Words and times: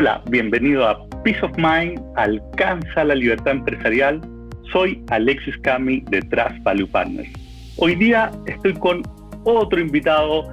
Hola, 0.00 0.22
bienvenido 0.30 0.86
a 0.86 1.08
Peace 1.24 1.44
of 1.44 1.50
Mind, 1.58 2.00
alcanza 2.14 3.02
la 3.02 3.16
libertad 3.16 3.54
empresarial. 3.54 4.20
Soy 4.70 5.02
Alexis 5.10 5.58
Cami 5.62 6.04
de 6.08 6.20
Trust 6.20 6.56
Value 6.62 6.86
Partners. 6.86 7.28
Hoy 7.78 7.96
día 7.96 8.30
estoy 8.46 8.74
con 8.74 9.02
otro 9.42 9.80
invitado 9.80 10.44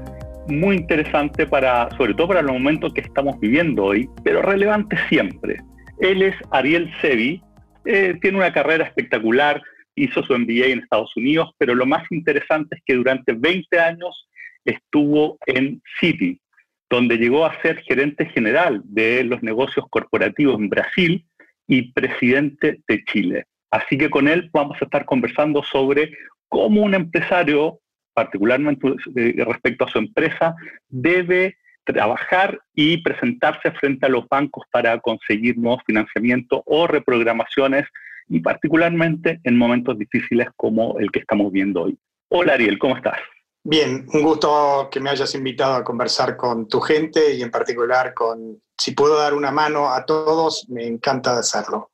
muy 0.47 0.77
interesante 0.77 1.45
para, 1.45 1.95
sobre 1.95 2.15
todo 2.15 2.29
para 2.29 2.41
los 2.41 2.53
momentos 2.53 2.91
que 2.95 3.01
estamos 3.01 3.39
viviendo 3.39 3.83
hoy, 3.83 4.09
pero 4.23 4.41
relevante 4.41 4.97
siempre. 5.09 5.61
Él 5.99 6.23
es 6.23 6.33
Ariel 6.49 6.91
Sevi, 6.99 7.39
eh, 7.85 8.17
tiene 8.23 8.37
una 8.37 8.51
carrera 8.51 8.85
espectacular, 8.85 9.61
hizo 9.93 10.23
su 10.23 10.33
MBA 10.33 10.69
en 10.69 10.79
Estados 10.79 11.15
Unidos, 11.15 11.51
pero 11.59 11.75
lo 11.75 11.85
más 11.85 12.11
interesante 12.11 12.77
es 12.77 12.81
que 12.83 12.95
durante 12.95 13.33
20 13.33 13.79
años 13.79 14.27
estuvo 14.65 15.37
en 15.45 15.83
Citi, 15.99 16.41
donde 16.89 17.17
llegó 17.17 17.45
a 17.45 17.59
ser 17.61 17.81
gerente 17.81 18.25
general 18.27 18.81
de 18.85 19.23
los 19.23 19.41
negocios 19.41 19.85
corporativos 19.89 20.59
en 20.59 20.69
Brasil 20.69 21.25
y 21.67 21.91
presidente 21.93 22.81
de 22.87 23.03
Chile. 23.05 23.45
Así 23.71 23.97
que 23.97 24.09
con 24.09 24.27
él 24.27 24.49
vamos 24.53 24.77
a 24.81 24.85
estar 24.85 25.05
conversando 25.05 25.63
sobre 25.63 26.11
cómo 26.47 26.81
un 26.83 26.93
empresario, 26.93 27.79
particularmente 28.13 28.93
respecto 29.37 29.85
a 29.85 29.89
su 29.89 29.97
empresa, 29.97 30.55
debe 30.87 31.57
trabajar 31.83 32.59
y 32.73 32.97
presentarse 32.97 33.71
frente 33.71 34.05
a 34.05 34.09
los 34.09 34.27
bancos 34.27 34.65
para 34.71 34.99
conseguir 34.99 35.57
nuevos 35.57 35.83
financiamientos 35.85 36.61
o 36.65 36.87
reprogramaciones 36.87 37.85
y 38.27 38.39
particularmente 38.39 39.39
en 39.43 39.57
momentos 39.57 39.97
difíciles 39.97 40.47
como 40.55 40.97
el 40.99 41.11
que 41.11 41.19
estamos 41.19 41.51
viendo 41.51 41.83
hoy. 41.83 41.97
Hola 42.29 42.53
Ariel, 42.53 42.79
¿cómo 42.79 42.97
estás? 42.97 43.19
Bien, 43.67 44.05
un 44.13 44.21
gusto 44.21 44.89
que 44.91 44.99
me 44.99 45.09
hayas 45.09 45.33
invitado 45.33 45.73
a 45.73 45.83
conversar 45.83 46.37
con 46.37 46.67
tu 46.67 46.79
gente 46.79 47.33
y 47.33 47.41
en 47.41 47.49
particular 47.49 48.13
con, 48.13 48.61
si 48.77 48.91
puedo 48.91 49.17
dar 49.17 49.33
una 49.33 49.49
mano 49.49 49.89
a 49.91 50.05
todos, 50.05 50.69
me 50.69 50.85
encanta 50.85 51.35
hacerlo. 51.39 51.89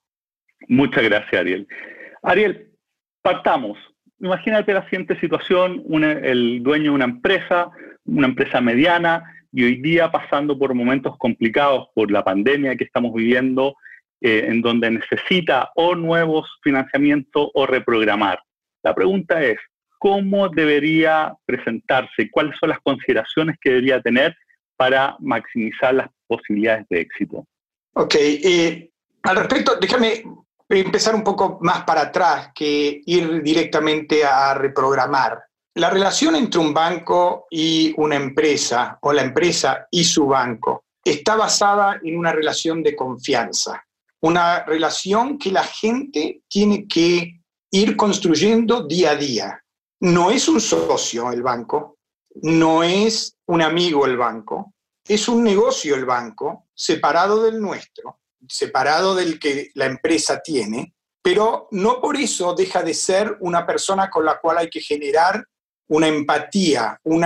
Muchas 0.68 1.02
gracias, 1.02 1.34
Ariel. 1.34 1.66
Ariel, 2.24 2.74
partamos. 3.22 3.78
Imagínate 4.20 4.74
la 4.74 4.84
siguiente 4.84 5.18
situación, 5.22 5.86
el 6.04 6.62
dueño 6.62 6.92
de 6.92 6.96
una 6.96 7.06
empresa, 7.06 7.72
una 8.04 8.28
empresa 8.28 8.60
mediana, 8.60 9.24
y 9.54 9.64
hoy 9.64 9.78
día 9.78 10.12
pasando 10.12 10.60
por 10.60 10.74
momentos 10.74 11.18
complicados 11.18 11.88
por 11.96 12.12
la 12.12 12.22
pandemia 12.22 12.76
que 12.76 12.84
estamos 12.84 13.14
viviendo, 13.14 13.78
eh, 14.20 14.48
en 14.50 14.62
donde 14.62 14.92
necesita 14.92 15.72
o 15.76 15.96
nuevos 15.96 16.50
financiamientos 16.64 17.50
o 17.54 17.66
reprogramar. 17.66 18.42
La 18.84 18.94
pregunta 18.94 19.42
es, 19.42 19.58
cómo 20.02 20.50
debería 20.50 21.32
presentarse, 21.46 22.32
cuáles 22.32 22.58
son 22.60 22.70
las 22.70 22.80
consideraciones 22.80 23.56
que 23.62 23.70
debería 23.70 24.02
tener 24.02 24.36
para 24.76 25.16
maximizar 25.20 25.94
las 25.94 26.10
posibilidades 26.26 26.88
de 26.90 27.02
éxito. 27.02 27.46
Ok, 27.94 28.16
al 29.22 29.36
respecto, 29.36 29.76
déjame 29.80 30.24
empezar 30.68 31.14
un 31.14 31.24
poco 31.24 31.60
más 31.62 31.84
para 31.84 32.02
atrás 32.02 32.50
que 32.56 33.04
ir 33.06 33.44
directamente 33.44 34.26
a 34.26 34.56
reprogramar. 34.56 35.40
La 35.76 35.92
relación 35.92 36.36
entre 36.36 36.60
un 36.60 36.74
banco 36.74 37.46
y 37.52 37.94
una 37.98 38.16
empresa, 38.16 38.98
o 39.04 39.14
la 39.14 39.22
empresa 39.22 39.86
y 39.92 40.04
su 40.04 40.26
banco, 40.26 40.86
está 41.06 41.36
basada 41.36 42.00
en 42.04 42.18
una 42.18 42.32
relación 42.32 42.82
de 42.82 42.96
confianza, 42.96 43.86
una 44.22 44.66
relación 44.66 45.38
que 45.38 45.52
la 45.52 45.64
gente 45.64 46.42
tiene 46.48 46.88
que 46.88 47.40
ir 47.70 47.96
construyendo 47.96 48.88
día 48.88 49.12
a 49.12 49.16
día 49.16 49.61
no 50.02 50.32
es 50.32 50.48
un 50.48 50.60
socio 50.60 51.32
el 51.32 51.44
banco, 51.44 51.98
no 52.42 52.84
es 52.84 53.38
un 53.46 53.62
amigo 53.62 54.06
el 54.06 54.18
banco, 54.18 54.74
es 55.08 55.28
un 55.28 55.44
negocio 55.44 55.96
el 55.96 56.06
banco, 56.06 56.68
separado 56.74 57.44
del 57.44 57.62
nuestro, 57.62 58.20
separado 58.48 59.14
del 59.16 59.40
que 59.40 59.70
la 59.76 59.86
empresa 59.86 60.42
tiene, 60.42 60.96
pero 61.22 61.68
no 61.72 62.02
por 62.02 62.18
eso 62.18 62.56
deja 62.56 62.82
de 62.82 62.96
ser 62.96 63.38
una 63.42 63.66
persona 63.66 64.10
con 64.10 64.26
la 64.26 64.40
cual 64.40 64.58
hay 64.58 64.70
que 64.70 64.82
generar 64.82 65.46
una 65.90 66.08
empatía, 66.08 67.00
un 67.04 67.22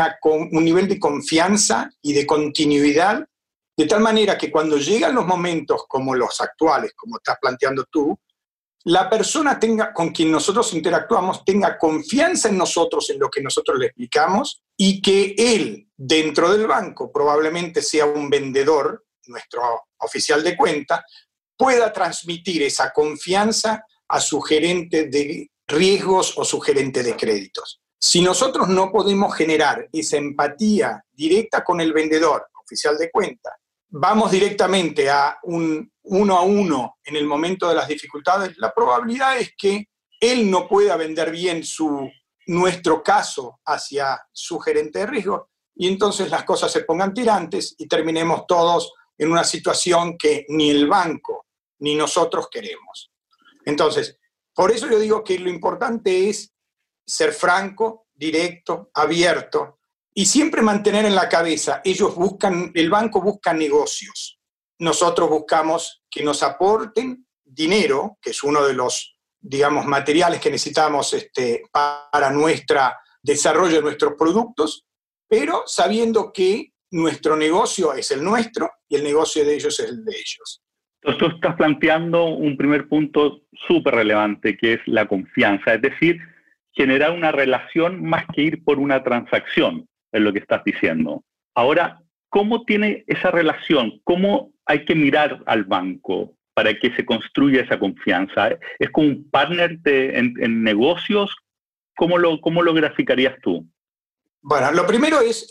nivel 0.52 0.88
de 0.88 1.00
confianza 1.00 1.90
y 2.02 2.14
de 2.14 2.26
continuidad, 2.26 3.26
de 3.78 3.86
tal 3.86 4.02
manera 4.02 4.38
que 4.38 4.52
cuando 4.52 4.78
llegan 4.78 5.16
los 5.16 5.26
momentos 5.26 5.86
como 5.88 6.16
los 6.16 6.42
actuales, 6.42 6.94
como 6.96 7.18
estás 7.18 7.38
planteando 7.40 7.86
tú, 7.86 8.20
la 8.86 9.10
persona 9.10 9.60
tenga, 9.60 9.92
con 9.94 10.10
quien 10.10 10.32
nosotros 10.32 10.74
interactuamos 10.74 11.44
tenga 11.44 11.78
confianza 11.78 12.50
en 12.50 12.58
nosotros, 12.58 13.10
en 13.10 13.20
lo 13.20 13.30
que 13.30 13.42
nosotros 13.42 13.80
le 13.80 13.88
explicamos, 13.88 14.62
y 14.78 15.02
que 15.02 15.34
él, 15.38 15.88
dentro 15.98 16.52
del 16.52 16.68
banco, 16.68 17.12
probablemente 17.12 17.82
sea 17.82 18.06
un 18.06 18.30
vendedor, 18.30 19.06
nuestro 19.26 19.88
oficial 19.98 20.44
de 20.44 20.56
cuenta, 20.56 21.04
pueda 21.58 21.92
transmitir 21.92 22.62
esa 22.62 22.92
confianza 22.92 23.84
a 24.08 24.20
su 24.20 24.40
gerente 24.42 25.08
de 25.08 25.50
riesgos 25.68 26.38
o 26.38 26.46
su 26.46 26.60
gerente 26.60 27.02
de 27.02 27.16
créditos. 27.16 27.82
Si 28.00 28.22
nosotros 28.22 28.68
no 28.68 28.92
podemos 28.92 29.34
generar 29.36 29.90
esa 29.92 30.18
empatía 30.18 31.04
directa 31.12 31.64
con 31.64 31.82
el 31.82 31.92
vendedor, 31.92 32.48
oficial 32.64 32.98
de 32.98 33.10
cuenta, 33.10 33.58
vamos 33.90 34.30
directamente 34.30 35.10
a 35.10 35.40
un 35.44 35.92
uno 36.06 36.38
a 36.38 36.42
uno 36.42 36.98
en 37.04 37.16
el 37.16 37.26
momento 37.26 37.68
de 37.70 37.76
las 37.76 37.88
dificultades, 37.88 38.58
la 38.58 38.74
probabilidad 38.74 39.38
es 39.38 39.54
que 39.58 39.90
él 40.20 40.50
no 40.50 40.68
pueda 40.68 40.96
vender 40.96 41.32
bien 41.32 41.64
su, 41.64 42.10
nuestro 42.48 43.04
caso 43.04 43.60
hacia 43.66 44.22
su 44.32 44.60
gerente 44.60 45.00
de 45.00 45.08
riesgo 45.08 45.50
y 45.76 45.88
entonces 45.88 46.30
las 46.30 46.44
cosas 46.44 46.72
se 46.72 46.82
pongan 46.82 47.14
tirantes 47.14 47.76
y 47.78 47.88
terminemos 47.88 48.46
todos 48.48 48.94
en 49.18 49.32
una 49.32 49.44
situación 49.44 50.18
que 50.18 50.46
ni 50.50 50.70
el 50.70 50.88
banco 50.88 51.46
ni 51.80 51.96
nosotros 51.96 52.48
queremos. 52.50 53.12
Entonces, 53.66 54.18
por 54.54 54.72
eso 54.72 54.90
yo 54.90 55.00
digo 55.00 55.24
que 55.24 55.40
lo 55.40 55.50
importante 55.50 56.30
es 56.30 56.54
ser 57.06 57.34
franco, 57.34 58.08
directo, 58.14 58.90
abierto 58.94 59.80
y 60.14 60.26
siempre 60.26 60.62
mantener 60.62 61.06
en 61.06 61.16
la 61.16 61.28
cabeza, 61.28 61.82
ellos 61.84 62.16
buscan, 62.16 62.72
el 62.74 62.90
banco 62.90 63.22
busca 63.22 63.54
negocios 63.54 64.35
nosotros 64.80 65.30
buscamos 65.30 66.04
que 66.10 66.24
nos 66.24 66.44
aporten 66.44 67.26
dinero, 67.44 68.18
que 68.22 68.32
es 68.32 68.44
uno 68.44 68.66
de 68.66 68.74
los, 68.74 69.18
digamos, 69.40 69.86
materiales 69.86 70.42
que 70.42 70.52
necesitamos 70.52 71.14
este, 71.14 71.64
para 71.72 72.30
nuestro 72.32 72.82
desarrollo 73.22 73.78
de 73.78 73.82
nuestros 73.82 74.14
productos, 74.18 74.86
pero 75.28 75.64
sabiendo 75.66 76.32
que 76.32 76.74
nuestro 76.92 77.36
negocio 77.36 77.94
es 77.94 78.12
el 78.12 78.24
nuestro 78.24 78.72
y 78.88 78.96
el 78.96 79.04
negocio 79.04 79.44
de 79.44 79.56
ellos 79.56 79.80
es 79.80 79.90
el 79.90 80.06
de 80.06 80.12
ellos. 80.12 80.62
Entonces 81.02 81.20
tú 81.20 81.36
estás 81.36 81.56
planteando 81.56 82.26
un 82.26 82.58
primer 82.58 82.88
punto 82.88 83.42
súper 83.68 83.96
relevante, 83.96 84.58
que 84.58 84.74
es 84.74 84.80
la 84.86 85.08
confianza, 85.08 85.76
es 85.76 85.82
decir, 85.82 86.20
generar 86.72 87.12
una 87.12 87.32
relación 87.32 88.04
más 88.04 88.26
que 88.34 88.42
ir 88.42 88.64
por 88.64 88.80
una 88.80 89.04
transacción, 89.04 89.88
es 90.12 90.22
lo 90.22 90.34
que 90.34 90.40
estás 90.40 90.64
diciendo. 90.64 91.24
Ahora, 91.54 92.02
¿cómo 92.36 92.66
tiene 92.66 93.06
esa 93.08 93.32
relación? 93.32 94.02
¿Cómo 94.04 94.52
hay 94.66 94.84
que 94.84 94.94
mirar 94.94 95.42
al 95.46 95.64
banco 95.64 96.36
para 96.54 96.78
que 96.78 96.94
se 96.94 97.06
construya 97.06 97.62
esa 97.62 97.80
confianza. 97.80 98.50
¿Es 98.78 98.90
como 98.92 99.08
un 99.08 99.30
partner 99.30 99.80
en, 99.86 100.64
negocios? 100.64 101.34
¿Cómo 101.96 102.18
lo, 102.18 102.42
¿Cómo 102.42 102.62
lo 102.62 102.74
graficarías 102.74 103.36
tú? 103.42 103.66
Bueno, 104.42 104.72
lo 104.74 104.86
primero 104.86 105.22
es, 105.22 105.50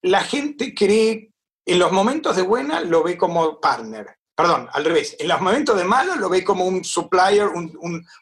la 0.00 0.20
gente 0.20 0.74
cree, 0.74 1.30
en 1.66 1.78
los 1.78 1.92
momentos 1.92 2.36
de 2.36 2.42
buena 2.42 2.80
lo 2.80 3.02
ve 3.02 3.18
como 3.18 3.60
partner. 3.60 4.06
Perdón, 4.34 4.68
al 4.72 4.84
revés. 4.86 5.14
En 5.18 5.28
los 5.28 5.42
momentos 5.42 5.76
de 5.76 5.84
malo 5.84 6.16
lo 6.16 6.30
ve 6.30 6.42
como 6.42 6.64
un 6.64 6.82
supplier, 6.84 7.48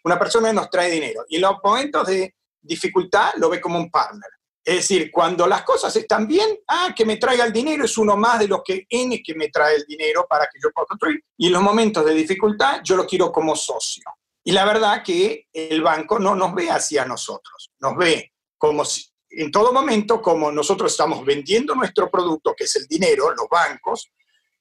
una 0.04 0.18
persona 0.18 0.48
que 0.48 0.54
nos 0.54 0.70
trae 0.70 0.90
dinero. 0.90 1.24
Y 1.28 1.36
en 1.36 1.42
los 1.42 1.54
momentos 1.62 2.08
de 2.08 2.34
dificultad 2.60 3.30
lo 3.38 3.48
ve 3.48 3.60
como 3.60 3.78
un 3.78 3.90
partner. 3.92 4.28
Es 4.62 4.76
decir, 4.76 5.10
cuando 5.10 5.46
las 5.46 5.62
cosas 5.62 5.94
están 5.96 6.26
bien, 6.26 6.58
ah, 6.68 6.92
que 6.94 7.06
me 7.06 7.16
traiga 7.16 7.44
el 7.44 7.52
dinero 7.52 7.84
es 7.84 7.96
uno 7.96 8.16
más 8.16 8.38
de 8.38 8.48
los 8.48 8.60
que 8.62 8.86
N 8.88 9.22
que 9.22 9.34
me 9.34 9.48
trae 9.48 9.76
el 9.76 9.84
dinero 9.84 10.26
para 10.28 10.44
que 10.44 10.58
yo 10.62 10.70
pueda 10.70 10.86
construir. 10.86 11.24
Y 11.38 11.46
en 11.46 11.52
los 11.54 11.62
momentos 11.62 12.04
de 12.04 12.14
dificultad, 12.14 12.80
yo 12.84 12.96
lo 12.96 13.06
quiero 13.06 13.32
como 13.32 13.56
socio. 13.56 14.04
Y 14.44 14.52
la 14.52 14.64
verdad 14.64 15.02
que 15.02 15.46
el 15.52 15.82
banco 15.82 16.18
no 16.18 16.34
nos 16.34 16.54
ve 16.54 16.70
hacia 16.70 17.04
nosotros, 17.04 17.70
nos 17.78 17.96
ve 17.96 18.32
como 18.58 18.84
si, 18.84 19.04
en 19.30 19.50
todo 19.50 19.72
momento 19.72 20.20
como 20.20 20.50
nosotros 20.50 20.92
estamos 20.92 21.24
vendiendo 21.24 21.74
nuestro 21.74 22.10
producto, 22.10 22.54
que 22.56 22.64
es 22.64 22.76
el 22.76 22.86
dinero, 22.86 23.30
los 23.30 23.48
bancos, 23.48 24.10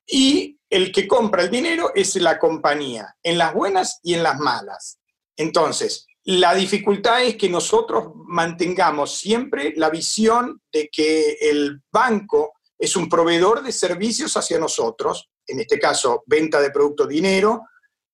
y 0.06 0.58
el 0.70 0.92
que 0.92 1.08
compra 1.08 1.44
el 1.44 1.50
dinero 1.50 1.92
es 1.96 2.16
la 2.16 2.40
compañía, 2.40 3.16
en 3.24 3.38
las 3.38 3.54
buenas 3.54 4.00
y 4.04 4.14
en 4.14 4.24
las 4.24 4.40
malas. 4.40 5.00
Entonces, 5.36 6.06
la 6.26 6.54
dificultad 6.54 7.24
es 7.24 7.36
que 7.38 7.50
nosotros 7.50 8.12
mantengamos 8.28 9.18
siempre 9.18 9.74
la 9.76 9.90
visión 9.90 10.62
de 10.72 10.90
que 10.92 11.38
el 11.42 11.82
banco 11.92 12.54
es 12.78 12.96
un 12.96 13.10
proveedor 13.10 13.64
de 13.64 13.72
servicios 13.72 14.36
hacia 14.38 14.60
nosotros, 14.60 15.30
en 15.48 15.60
este 15.60 15.80
caso 15.80 16.24
venta 16.26 16.62
de 16.62 16.72
producto 16.72 17.08
dinero, 17.08 17.64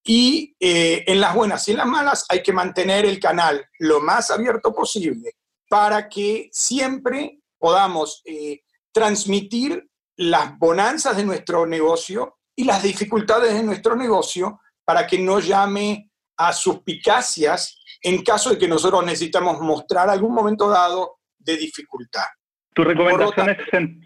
y 0.04 0.56
eh, 0.60 1.04
en 1.08 1.20
las 1.20 1.34
buenas 1.34 1.68
y 1.68 1.72
en 1.72 1.78
las 1.78 1.88
malas 1.88 2.26
hay 2.30 2.44
que 2.44 2.54
mantener 2.54 3.06
el 3.06 3.20
canal 3.20 3.66
lo 3.80 4.00
más 4.02 4.30
abierto 4.30 4.74
posible 4.74 5.36
para 5.68 6.08
que 6.08 6.50
siempre 6.52 7.40
podamos 7.58 8.22
eh, 8.26 8.62
transmitir 8.92 9.90
las 10.16 10.58
bonanzas 10.60 11.18
de 11.18 11.26
nuestro 11.26 11.66
negocio 11.66 12.38
y 12.56 12.64
las 12.66 12.84
dificultades 12.84 13.54
de 13.54 13.64
nuestro 13.64 13.96
negocio 13.96 14.62
para 14.86 15.08
que 15.08 15.18
no 15.18 15.40
llame 15.40 16.12
a 16.38 16.54
suspicacias 16.54 17.80
en 18.06 18.22
caso 18.22 18.52
de 18.52 18.60
que 18.60 18.68
nosotros 18.68 19.04
necesitamos 19.04 19.60
mostrar 19.62 20.08
algún 20.12 20.32
momento 20.32 20.70
dado 20.70 21.18
de 21.40 21.58
dificultad. 21.58 22.28
¿Tu 22.76 22.84
recomendación 22.84 23.50
es...? 23.50 23.58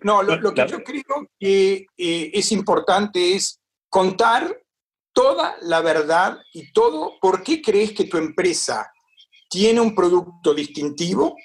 No, 0.04 0.24
lo, 0.24 0.54
que 0.54 0.66
yo 0.68 0.82
creo 0.82 1.28
que 1.38 1.86
eh, 1.98 2.32
es 2.34 2.52
importante 2.54 3.36
es 3.36 3.60
contar 3.90 4.58
toda 5.12 5.58
la 5.64 5.82
verdad 5.82 6.40
y 6.54 6.72
todo 6.72 7.18
por 7.20 7.44
qué 7.44 7.62
crees 7.62 7.92
que 7.92 8.06
tu 8.06 8.18
empresa 8.18 8.90
tiene 9.50 9.82
un 9.82 9.94
producto 9.94 10.54
distintivo, 10.54 11.36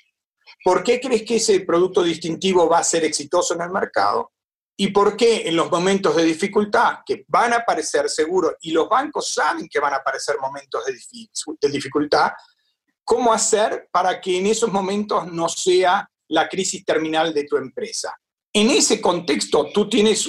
por 0.62 0.84
qué 0.84 1.00
crees 1.00 1.22
que 1.24 1.36
ese 1.36 1.58
producto 1.60 2.04
distintivo 2.04 2.68
va 2.68 2.78
a 2.78 2.84
ser 2.84 3.04
exitoso 3.04 3.54
en 3.54 3.62
el 3.62 3.70
mercado 3.70 4.30
y 4.76 4.88
por 4.88 5.16
qué 5.16 5.48
en 5.48 5.56
los 5.56 5.70
momentos 5.70 6.16
de 6.16 6.24
dificultad, 6.24 6.98
que 7.06 7.24
van 7.28 7.52
a 7.52 7.58
aparecer 7.58 8.08
seguro, 8.08 8.56
y 8.60 8.72
los 8.72 8.88
bancos 8.88 9.28
saben 9.28 9.68
que 9.68 9.78
van 9.78 9.92
a 9.92 9.98
aparecer 9.98 10.36
momentos 10.40 10.84
de, 10.84 11.68
dificultad, 11.68 12.32
cómo 13.04 13.32
hacer 13.32 13.88
para 13.92 14.20
que 14.20 14.38
en 14.38 14.46
esos 14.46 14.72
momentos 14.72 15.30
no 15.30 15.48
sea 15.48 16.08
la 16.28 16.48
crisis 16.48 16.84
terminal 16.84 17.32
de 17.32 17.44
tu 17.44 17.56
empresa. 17.56 18.16
En 18.52 18.70
ese 18.70 19.00
contexto, 19.00 19.70
tú 19.72 19.88
tienes 19.88 20.28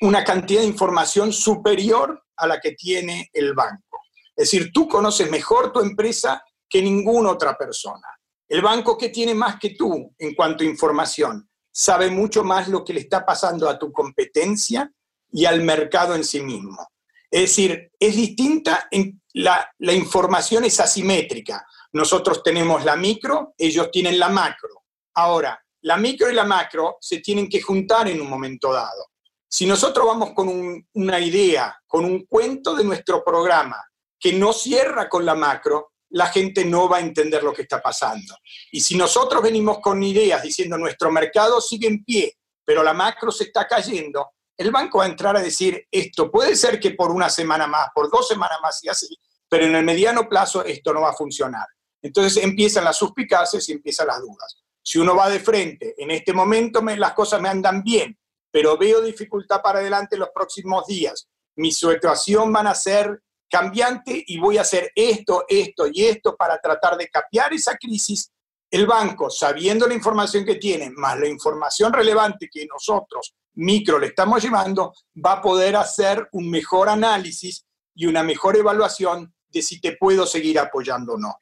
una 0.00 0.24
cantidad 0.24 0.60
de 0.60 0.66
información 0.66 1.32
superior 1.32 2.24
a 2.36 2.46
la 2.46 2.60
que 2.60 2.72
tiene 2.72 3.30
el 3.32 3.54
banco. 3.54 4.00
Es 4.34 4.50
decir, 4.50 4.70
tú 4.72 4.88
conoces 4.88 5.30
mejor 5.30 5.72
tu 5.72 5.80
empresa 5.80 6.42
que 6.68 6.82
ninguna 6.82 7.30
otra 7.30 7.56
persona. 7.56 8.06
El 8.48 8.62
banco 8.62 8.96
que 8.96 9.08
tiene 9.08 9.34
más 9.34 9.58
que 9.58 9.70
tú 9.70 10.14
en 10.18 10.34
cuanto 10.34 10.62
a 10.62 10.66
información 10.66 11.48
sabe 11.78 12.10
mucho 12.10 12.42
más 12.42 12.68
lo 12.68 12.82
que 12.82 12.94
le 12.94 13.00
está 13.00 13.26
pasando 13.26 13.68
a 13.68 13.78
tu 13.78 13.92
competencia 13.92 14.90
y 15.30 15.44
al 15.44 15.62
mercado 15.62 16.14
en 16.14 16.24
sí 16.24 16.40
mismo. 16.40 16.88
Es 17.30 17.42
decir, 17.42 17.92
es 18.00 18.16
distinta, 18.16 18.88
la 19.34 19.92
información 19.92 20.64
es 20.64 20.80
asimétrica. 20.80 21.66
Nosotros 21.92 22.42
tenemos 22.42 22.82
la 22.82 22.96
micro, 22.96 23.52
ellos 23.58 23.90
tienen 23.90 24.18
la 24.18 24.30
macro. 24.30 24.84
Ahora, 25.16 25.62
la 25.82 25.98
micro 25.98 26.30
y 26.30 26.34
la 26.34 26.44
macro 26.44 26.96
se 26.98 27.18
tienen 27.20 27.46
que 27.46 27.60
juntar 27.60 28.08
en 28.08 28.22
un 28.22 28.30
momento 28.30 28.72
dado. 28.72 29.10
Si 29.46 29.66
nosotros 29.66 30.06
vamos 30.06 30.32
con 30.32 30.86
una 30.94 31.20
idea, 31.20 31.76
con 31.86 32.06
un 32.06 32.24
cuento 32.24 32.74
de 32.74 32.84
nuestro 32.84 33.22
programa 33.22 33.84
que 34.18 34.32
no 34.32 34.54
cierra 34.54 35.10
con 35.10 35.26
la 35.26 35.34
macro, 35.34 35.92
la 36.16 36.28
gente 36.28 36.64
no 36.64 36.88
va 36.88 36.96
a 36.96 37.00
entender 37.00 37.42
lo 37.42 37.52
que 37.52 37.62
está 37.62 37.82
pasando. 37.82 38.34
Y 38.72 38.80
si 38.80 38.96
nosotros 38.96 39.42
venimos 39.42 39.80
con 39.80 40.02
ideas 40.02 40.42
diciendo 40.42 40.78
nuestro 40.78 41.12
mercado 41.12 41.60
sigue 41.60 41.88
en 41.88 42.02
pie, 42.04 42.38
pero 42.64 42.82
la 42.82 42.94
macro 42.94 43.30
se 43.30 43.44
está 43.44 43.68
cayendo, 43.68 44.30
el 44.56 44.70
banco 44.70 44.98
va 44.98 45.04
a 45.04 45.08
entrar 45.08 45.36
a 45.36 45.42
decir 45.42 45.86
esto 45.90 46.30
puede 46.30 46.56
ser 46.56 46.80
que 46.80 46.92
por 46.92 47.10
una 47.10 47.28
semana 47.28 47.66
más, 47.66 47.88
por 47.94 48.10
dos 48.10 48.26
semanas 48.26 48.56
más 48.62 48.82
y 48.82 48.88
así, 48.88 49.14
pero 49.46 49.66
en 49.66 49.74
el 49.74 49.84
mediano 49.84 50.26
plazo 50.26 50.64
esto 50.64 50.94
no 50.94 51.02
va 51.02 51.10
a 51.10 51.16
funcionar. 51.16 51.66
Entonces 52.00 52.42
empiezan 52.42 52.84
las 52.84 52.96
suspicacias 52.96 53.68
y 53.68 53.72
empiezan 53.72 54.06
las 54.06 54.22
dudas. 54.22 54.62
Si 54.82 54.98
uno 54.98 55.14
va 55.14 55.28
de 55.28 55.40
frente, 55.40 55.94
en 55.98 56.10
este 56.12 56.32
momento 56.32 56.80
me, 56.80 56.96
las 56.96 57.12
cosas 57.12 57.42
me 57.42 57.50
andan 57.50 57.82
bien, 57.82 58.18
pero 58.50 58.78
veo 58.78 59.02
dificultad 59.02 59.60
para 59.60 59.80
adelante 59.80 60.16
en 60.16 60.20
los 60.20 60.30
próximos 60.34 60.86
días, 60.86 61.28
mi 61.56 61.72
situación 61.72 62.50
van 62.54 62.68
a 62.68 62.74
ser 62.74 63.20
cambiante 63.48 64.24
y 64.26 64.38
voy 64.38 64.58
a 64.58 64.62
hacer 64.62 64.92
esto, 64.94 65.44
esto 65.48 65.86
y 65.92 66.04
esto 66.04 66.36
para 66.36 66.58
tratar 66.58 66.96
de 66.96 67.08
capear 67.08 67.52
esa 67.52 67.76
crisis, 67.76 68.30
el 68.70 68.86
banco, 68.86 69.30
sabiendo 69.30 69.86
la 69.86 69.94
información 69.94 70.44
que 70.44 70.56
tiene, 70.56 70.90
más 70.90 71.18
la 71.18 71.28
información 71.28 71.92
relevante 71.92 72.48
que 72.50 72.66
nosotros, 72.66 73.34
micro, 73.54 73.98
le 73.98 74.08
estamos 74.08 74.42
llevando, 74.42 74.92
va 75.24 75.32
a 75.32 75.42
poder 75.42 75.76
hacer 75.76 76.28
un 76.32 76.50
mejor 76.50 76.88
análisis 76.88 77.64
y 77.94 78.06
una 78.06 78.22
mejor 78.22 78.56
evaluación 78.56 79.32
de 79.48 79.62
si 79.62 79.80
te 79.80 79.96
puedo 79.96 80.26
seguir 80.26 80.58
apoyando 80.58 81.14
o 81.14 81.18
no. 81.18 81.36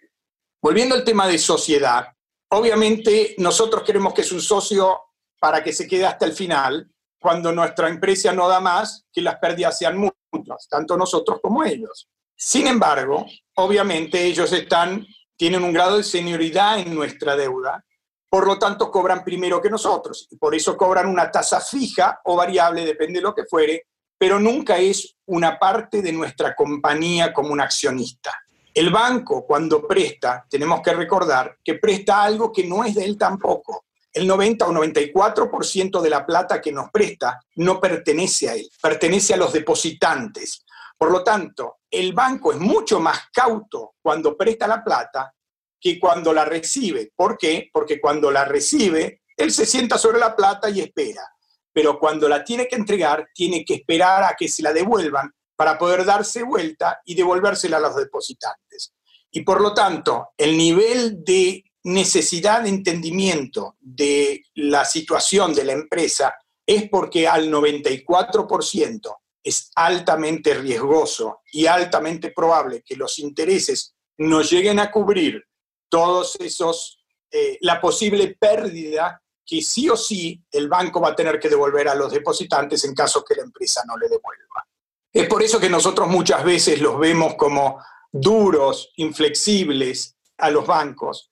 Volviendo 0.62 0.94
al 0.94 1.04
tema 1.04 1.26
de 1.26 1.38
sociedad, 1.38 2.06
obviamente 2.50 3.34
nosotros 3.38 3.82
queremos 3.82 4.14
que 4.14 4.22
es 4.22 4.32
un 4.32 4.40
socio 4.40 5.00
para 5.40 5.62
que 5.62 5.72
se 5.72 5.86
quede 5.86 6.06
hasta 6.06 6.24
el 6.24 6.32
final, 6.32 6.90
cuando 7.24 7.52
nuestra 7.52 7.88
empresa 7.88 8.34
no 8.34 8.46
da 8.46 8.60
más, 8.60 9.06
que 9.10 9.22
las 9.22 9.38
pérdidas 9.38 9.78
sean 9.78 9.96
mutuas, 9.96 10.68
tanto 10.68 10.94
nosotros 10.94 11.38
como 11.42 11.64
ellos. 11.64 12.06
Sin 12.36 12.66
embargo, 12.66 13.24
obviamente 13.54 14.22
ellos 14.22 14.52
están, 14.52 15.06
tienen 15.34 15.64
un 15.64 15.72
grado 15.72 15.96
de 15.96 16.02
senioridad 16.02 16.80
en 16.80 16.94
nuestra 16.94 17.34
deuda, 17.34 17.82
por 18.28 18.46
lo 18.46 18.58
tanto 18.58 18.90
cobran 18.90 19.24
primero 19.24 19.58
que 19.62 19.70
nosotros, 19.70 20.28
y 20.30 20.36
por 20.36 20.54
eso 20.54 20.76
cobran 20.76 21.06
una 21.06 21.30
tasa 21.30 21.62
fija 21.62 22.20
o 22.24 22.36
variable, 22.36 22.84
depende 22.84 23.20
de 23.20 23.22
lo 23.22 23.34
que 23.34 23.46
fuere, 23.46 23.84
pero 24.18 24.38
nunca 24.38 24.76
es 24.76 25.16
una 25.24 25.58
parte 25.58 26.02
de 26.02 26.12
nuestra 26.12 26.54
compañía 26.54 27.32
como 27.32 27.54
un 27.54 27.60
accionista. 27.62 28.38
El 28.74 28.90
banco, 28.90 29.46
cuando 29.46 29.88
presta, 29.88 30.44
tenemos 30.50 30.82
que 30.82 30.92
recordar 30.92 31.56
que 31.64 31.76
presta 31.76 32.22
algo 32.22 32.52
que 32.52 32.66
no 32.66 32.84
es 32.84 32.94
de 32.94 33.06
él 33.06 33.16
tampoco 33.16 33.86
el 34.14 34.26
90 34.26 34.66
o 34.66 34.72
94% 34.72 36.00
de 36.00 36.10
la 36.10 36.24
plata 36.24 36.60
que 36.60 36.72
nos 36.72 36.90
presta 36.90 37.40
no 37.56 37.80
pertenece 37.80 38.48
a 38.48 38.54
él, 38.54 38.70
pertenece 38.80 39.34
a 39.34 39.36
los 39.36 39.52
depositantes. 39.52 40.64
Por 40.96 41.10
lo 41.10 41.24
tanto, 41.24 41.78
el 41.90 42.12
banco 42.12 42.52
es 42.52 42.58
mucho 42.58 43.00
más 43.00 43.28
cauto 43.32 43.94
cuando 44.00 44.36
presta 44.36 44.68
la 44.68 44.82
plata 44.82 45.34
que 45.80 45.98
cuando 45.98 46.32
la 46.32 46.44
recibe. 46.44 47.12
¿Por 47.14 47.36
qué? 47.36 47.68
Porque 47.72 48.00
cuando 48.00 48.30
la 48.30 48.44
recibe, 48.44 49.20
él 49.36 49.52
se 49.52 49.66
sienta 49.66 49.98
sobre 49.98 50.18
la 50.18 50.34
plata 50.34 50.70
y 50.70 50.80
espera. 50.80 51.28
Pero 51.72 51.98
cuando 51.98 52.28
la 52.28 52.44
tiene 52.44 52.68
que 52.68 52.76
entregar, 52.76 53.28
tiene 53.34 53.64
que 53.64 53.74
esperar 53.74 54.22
a 54.22 54.36
que 54.38 54.48
se 54.48 54.62
la 54.62 54.72
devuelvan 54.72 55.30
para 55.56 55.76
poder 55.76 56.04
darse 56.04 56.44
vuelta 56.44 57.00
y 57.04 57.16
devolvérsela 57.16 57.78
a 57.78 57.80
los 57.80 57.96
depositantes. 57.96 58.94
Y 59.30 59.42
por 59.42 59.60
lo 59.60 59.74
tanto, 59.74 60.28
el 60.36 60.56
nivel 60.56 61.24
de 61.24 61.64
necesidad 61.84 62.62
de 62.62 62.70
entendimiento 62.70 63.76
de 63.80 64.42
la 64.54 64.84
situación 64.84 65.54
de 65.54 65.64
la 65.64 65.72
empresa 65.72 66.34
es 66.66 66.88
porque 66.88 67.28
al 67.28 67.50
94% 67.50 69.16
es 69.42 69.70
altamente 69.74 70.54
riesgoso 70.54 71.42
y 71.52 71.66
altamente 71.66 72.30
probable 72.30 72.82
que 72.82 72.96
los 72.96 73.18
intereses 73.18 73.94
no 74.16 74.40
lleguen 74.40 74.80
a 74.80 74.90
cubrir 74.90 75.44
todos 75.90 76.36
esos, 76.40 77.04
eh, 77.30 77.58
la 77.60 77.80
posible 77.80 78.36
pérdida 78.40 79.20
que 79.44 79.60
sí 79.60 79.90
o 79.90 79.96
sí 79.96 80.42
el 80.50 80.68
banco 80.68 81.02
va 81.02 81.10
a 81.10 81.16
tener 81.16 81.38
que 81.38 81.50
devolver 81.50 81.88
a 81.88 81.94
los 81.94 82.10
depositantes 82.10 82.82
en 82.84 82.94
caso 82.94 83.22
que 83.22 83.34
la 83.34 83.42
empresa 83.42 83.82
no 83.86 83.98
le 83.98 84.08
devuelva. 84.08 84.66
Es 85.12 85.28
por 85.28 85.42
eso 85.42 85.60
que 85.60 85.68
nosotros 85.68 86.08
muchas 86.08 86.42
veces 86.42 86.80
los 86.80 86.98
vemos 86.98 87.34
como 87.34 87.78
duros, 88.10 88.90
inflexibles 88.96 90.16
a 90.38 90.50
los 90.50 90.66
bancos, 90.66 91.30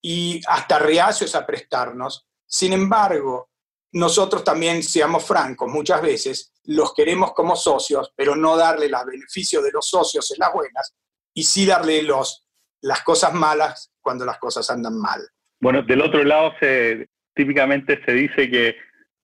y 0.00 0.40
hasta 0.46 0.78
reacios 0.78 1.34
a 1.34 1.46
prestarnos. 1.46 2.26
Sin 2.46 2.72
embargo, 2.72 3.50
nosotros 3.92 4.44
también, 4.44 4.82
seamos 4.82 5.24
francos, 5.24 5.68
muchas 5.70 6.02
veces 6.02 6.52
los 6.64 6.92
queremos 6.94 7.32
como 7.32 7.56
socios, 7.56 8.12
pero 8.14 8.36
no 8.36 8.56
darle 8.56 8.88
los 8.88 9.04
beneficios 9.06 9.64
de 9.64 9.72
los 9.72 9.88
socios 9.88 10.30
en 10.30 10.38
las 10.40 10.52
buenas 10.52 10.94
y 11.32 11.42
sí 11.42 11.64
darle 11.64 12.02
los, 12.02 12.44
las 12.82 13.02
cosas 13.02 13.32
malas 13.32 13.90
cuando 14.00 14.24
las 14.24 14.38
cosas 14.38 14.68
andan 14.70 14.98
mal. 14.98 15.20
Bueno, 15.60 15.82
del 15.82 16.02
otro 16.02 16.22
lado 16.24 16.52
se, 16.60 17.08
típicamente 17.34 18.00
se 18.04 18.12
dice 18.12 18.50
que 18.50 18.76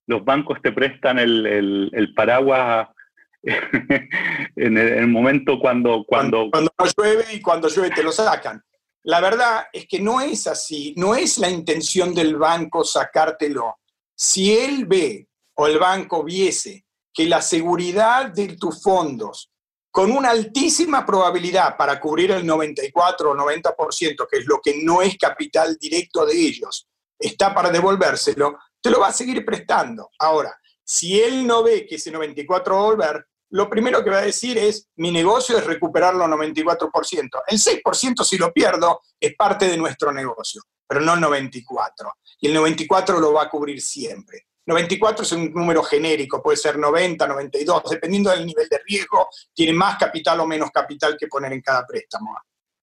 los 0.07 0.25
bancos 0.25 0.59
te 0.61 0.71
prestan 0.71 1.19
el, 1.19 2.13
paraguas 2.15 2.89
en 3.43 4.77
el, 4.77 5.07
momento 5.07 5.59
cuando, 5.59 6.03
cuando... 6.07 6.49
Cuando 6.49 6.71
llueve 6.97 7.25
y 7.33 7.41
cuando 7.41 7.67
llueve 7.67 7.91
te 7.91 8.03
lo 8.03 8.11
sacan. 8.11 8.63
La 9.05 9.21
verdad 9.21 9.67
es 9.71 9.87
que 9.87 9.99
no 9.99 10.19
es 10.19 10.47
así, 10.47 10.95
no 10.97 11.13
es 11.13 11.37
la 11.37 11.47
intención 11.47 12.15
del 12.15 12.37
banco 12.37 12.83
sacártelo. 12.83 13.77
Si 14.15 14.57
él 14.57 14.85
ve 14.87 15.27
o 15.55 15.67
el 15.67 15.77
banco 15.77 16.23
viese 16.23 16.85
que 17.13 17.27
la 17.27 17.41
seguridad 17.41 18.31
de 18.31 18.57
tus 18.57 18.81
fondos 18.81 19.51
con 19.91 20.11
una 20.11 20.31
altísima 20.31 21.05
probabilidad 21.05 21.77
para 21.77 21.99
cubrir 21.99 22.31
el 22.31 22.45
94 22.45 23.29
o 23.29 23.35
90%, 23.35 24.27
que 24.29 24.37
es 24.39 24.45
lo 24.47 24.59
que 24.59 24.81
no 24.83 25.03
es 25.03 25.15
capital 25.19 25.77
directo 25.79 26.25
de 26.25 26.33
ellos, 26.33 26.87
está 27.19 27.53
para 27.53 27.69
devolvérselo, 27.69 28.57
te 28.81 28.89
lo 28.89 28.99
va 28.99 29.09
a 29.09 29.13
seguir 29.13 29.45
prestando. 29.45 30.09
Ahora, 30.17 30.59
si 30.83 31.21
él 31.21 31.45
no 31.45 31.61
ve 31.61 31.85
que 31.85 31.95
ese 31.95 32.09
94 32.09 32.75
va 32.75 32.81
a 32.81 32.85
volver, 32.85 33.25
lo 33.51 33.69
primero 33.69 34.03
que 34.03 34.09
va 34.09 34.19
a 34.19 34.25
decir 34.25 34.57
es, 34.57 34.89
mi 34.95 35.11
negocio 35.11 35.57
es 35.57 35.65
recuperarlo 35.65 36.25
94%. 36.25 37.41
El 37.47 37.57
6% 37.57 38.23
si 38.23 38.37
lo 38.37 38.51
pierdo 38.51 39.01
es 39.19 39.35
parte 39.35 39.67
de 39.67 39.77
nuestro 39.77 40.11
negocio, 40.11 40.61
pero 40.87 41.01
no 41.01 41.13
el 41.13 41.21
94%. 41.21 42.13
Y 42.41 42.47
el 42.47 42.57
94% 42.57 43.19
lo 43.19 43.33
va 43.33 43.43
a 43.43 43.49
cubrir 43.49 43.81
siempre. 43.81 44.47
94 44.65 45.23
es 45.23 45.31
un 45.31 45.53
número 45.53 45.83
genérico, 45.83 46.41
puede 46.41 46.57
ser 46.57 46.79
90, 46.79 47.27
92, 47.27 47.83
dependiendo 47.89 48.31
del 48.31 48.45
nivel 48.45 48.67
de 48.67 48.79
riesgo, 48.83 49.27
tiene 49.53 49.73
más 49.73 49.97
capital 49.97 50.39
o 50.39 50.47
menos 50.47 50.71
capital 50.71 51.15
que 51.19 51.27
poner 51.27 51.53
en 51.53 51.61
cada 51.61 51.85
préstamo. 51.85 52.35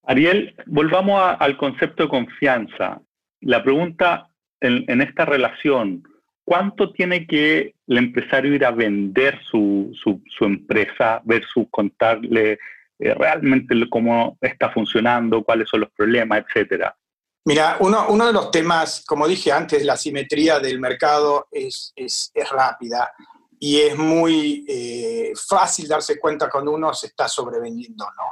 Ariel, 0.04 0.54
volvamos 0.66 1.36
al 1.38 1.56
concepto 1.56 2.04
de 2.04 2.08
confianza. 2.08 3.00
La 3.40 3.62
pregunta 3.64 4.28
en 4.60 5.00
esta 5.00 5.24
relación 5.24 6.04
¿cuánto 6.44 6.92
tiene 6.92 7.26
que 7.26 7.74
el 7.86 7.98
empresario 7.98 8.54
ir 8.54 8.64
a 8.64 8.70
vender 8.70 9.40
su, 9.50 9.92
su, 10.02 10.44
empresa 10.44 11.20
versus 11.24 11.66
contarle 11.70 12.58
eh, 12.98 13.14
realmente 13.14 13.74
cómo 13.88 14.36
está 14.40 14.70
funcionando, 14.70 15.44
cuáles 15.44 15.68
son 15.68 15.80
los 15.80 15.90
problemas, 15.90 16.44
etcétera? 16.46 16.96
Mira, 17.44 17.76
uno, 17.80 18.06
uno, 18.08 18.26
de 18.26 18.32
los 18.32 18.50
temas, 18.50 19.04
como 19.04 19.26
dije 19.26 19.50
antes, 19.50 19.84
la 19.84 19.96
simetría 19.96 20.60
del 20.60 20.78
mercado 20.78 21.48
es, 21.50 21.92
es, 21.96 22.30
rápida 22.50 23.12
y 23.58 23.80
es 23.80 23.96
muy 23.96 24.64
eh, 24.68 25.32
fácil 25.48 25.88
darse 25.88 26.20
cuenta 26.20 26.48
cuando 26.48 26.72
uno 26.72 26.94
se 26.94 27.08
está 27.08 27.26
sobrevendiendo 27.26 28.04
o 28.04 28.10
no. 28.10 28.28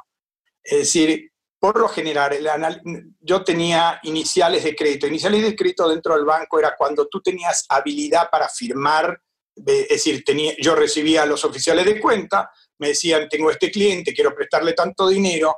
Es 0.62 0.78
decir, 0.78 1.32
por 1.60 1.78
lo 1.78 1.88
general, 1.88 2.82
yo 3.20 3.44
tenía 3.44 4.00
iniciales 4.04 4.64
de 4.64 4.74
crédito. 4.74 5.06
Iniciales 5.06 5.42
de 5.42 5.54
crédito 5.54 5.86
dentro 5.86 6.16
del 6.16 6.24
banco 6.24 6.58
era 6.58 6.74
cuando 6.74 7.06
tú 7.06 7.20
tenías 7.20 7.66
habilidad 7.68 8.30
para 8.30 8.48
firmar, 8.48 9.20
es 9.54 9.88
decir, 9.88 10.24
tenía, 10.24 10.54
yo 10.58 10.74
recibía 10.74 11.22
a 11.22 11.26
los 11.26 11.44
oficiales 11.44 11.84
de 11.84 12.00
cuenta, 12.00 12.50
me 12.78 12.88
decían, 12.88 13.28
tengo 13.28 13.50
este 13.50 13.70
cliente, 13.70 14.14
quiero 14.14 14.34
prestarle 14.34 14.72
tanto 14.72 15.06
dinero. 15.06 15.54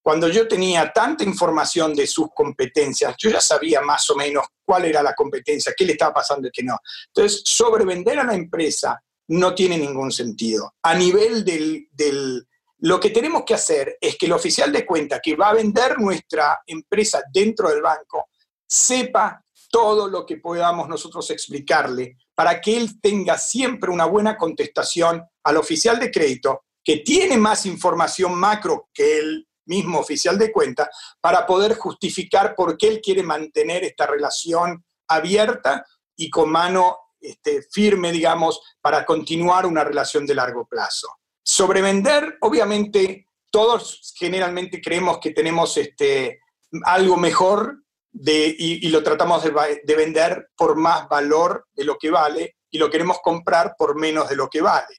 Cuando 0.00 0.26
yo 0.28 0.48
tenía 0.48 0.90
tanta 0.90 1.22
información 1.22 1.94
de 1.94 2.06
sus 2.06 2.28
competencias, 2.34 3.14
yo 3.18 3.28
ya 3.28 3.40
sabía 3.42 3.82
más 3.82 4.08
o 4.08 4.16
menos 4.16 4.46
cuál 4.64 4.86
era 4.86 5.02
la 5.02 5.14
competencia, 5.14 5.74
qué 5.76 5.84
le 5.84 5.92
estaba 5.92 6.14
pasando 6.14 6.48
y 6.48 6.50
qué 6.50 6.62
no. 6.62 6.78
Entonces, 7.08 7.42
sobrevender 7.44 8.18
a 8.18 8.24
la 8.24 8.34
empresa 8.34 9.02
no 9.28 9.54
tiene 9.54 9.76
ningún 9.76 10.10
sentido. 10.10 10.72
A 10.82 10.94
nivel 10.94 11.44
del, 11.44 11.88
del 11.92 12.46
lo 12.82 12.98
que 12.98 13.10
tenemos 13.10 13.44
que 13.44 13.54
hacer 13.54 13.96
es 14.00 14.16
que 14.16 14.26
el 14.26 14.32
oficial 14.32 14.72
de 14.72 14.84
cuenta 14.84 15.20
que 15.20 15.36
va 15.36 15.50
a 15.50 15.54
vender 15.54 16.00
nuestra 16.00 16.62
empresa 16.66 17.22
dentro 17.32 17.68
del 17.68 17.80
banco 17.80 18.26
sepa 18.66 19.40
todo 19.70 20.08
lo 20.08 20.26
que 20.26 20.38
podamos 20.38 20.88
nosotros 20.88 21.30
explicarle 21.30 22.16
para 22.34 22.60
que 22.60 22.76
él 22.76 23.00
tenga 23.00 23.38
siempre 23.38 23.88
una 23.88 24.06
buena 24.06 24.36
contestación 24.36 25.24
al 25.44 25.56
oficial 25.58 26.00
de 26.00 26.10
crédito 26.10 26.64
que 26.82 26.98
tiene 26.98 27.36
más 27.36 27.66
información 27.66 28.34
macro 28.34 28.88
que 28.92 29.18
el 29.18 29.48
mismo 29.66 30.00
oficial 30.00 30.36
de 30.36 30.50
cuenta 30.50 30.90
para 31.20 31.46
poder 31.46 31.76
justificar 31.76 32.56
por 32.56 32.76
qué 32.76 32.88
él 32.88 33.00
quiere 33.00 33.22
mantener 33.22 33.84
esta 33.84 34.08
relación 34.08 34.84
abierta 35.06 35.86
y 36.16 36.28
con 36.28 36.50
mano 36.50 36.98
este, 37.20 37.62
firme, 37.62 38.10
digamos, 38.10 38.60
para 38.80 39.06
continuar 39.06 39.66
una 39.66 39.84
relación 39.84 40.26
de 40.26 40.34
largo 40.34 40.66
plazo. 40.66 41.21
Sobrevender, 41.44 42.38
obviamente, 42.40 43.26
todos 43.50 44.14
generalmente 44.16 44.80
creemos 44.80 45.18
que 45.18 45.32
tenemos 45.32 45.76
este, 45.76 46.40
algo 46.84 47.16
mejor 47.16 47.82
de, 48.10 48.54
y, 48.58 48.88
lo 48.88 49.02
tratamos 49.02 49.42
de, 49.42 49.94
vender 49.96 50.50
por 50.56 50.76
más 50.76 51.08
valor 51.08 51.66
de 51.72 51.84
lo 51.84 51.98
que 51.98 52.10
vale 52.10 52.56
y 52.70 52.78
lo 52.78 52.90
queremos 52.90 53.18
comprar 53.22 53.74
por 53.76 53.98
menos 53.98 54.28
de 54.28 54.36
lo 54.36 54.48
que 54.48 54.60
vale. 54.60 54.96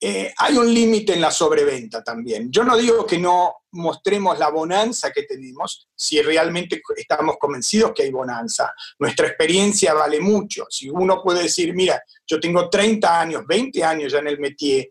Eh, 0.00 0.34
hay 0.36 0.56
un 0.56 0.72
límite 0.72 1.12
en 1.12 1.20
la 1.20 1.30
sobreventa 1.30 2.02
también. 2.02 2.50
Yo 2.50 2.64
no 2.64 2.76
digo 2.76 3.06
que 3.06 3.18
no 3.18 3.54
mostremos 3.70 4.36
la 4.36 4.50
bonanza 4.50 5.12
que 5.12 5.22
tenemos 5.22 5.88
si 5.94 6.20
realmente 6.20 6.82
estamos 6.96 7.36
convencidos 7.38 7.92
que 7.94 8.02
hay 8.02 8.10
bonanza. 8.10 8.74
Nuestra 8.98 9.28
experiencia 9.28 9.94
vale 9.94 10.20
mucho. 10.20 10.66
Si 10.68 10.90
uno 10.90 11.22
puede 11.22 11.44
decir, 11.44 11.72
mira, 11.72 12.02
yo 12.26 12.40
tengo 12.40 12.68
30 12.68 13.20
años, 13.20 13.46
20 13.46 13.84
años 13.84 14.12
ya 14.12 14.18
en 14.18 14.26
el 14.26 14.40
métier 14.40 14.90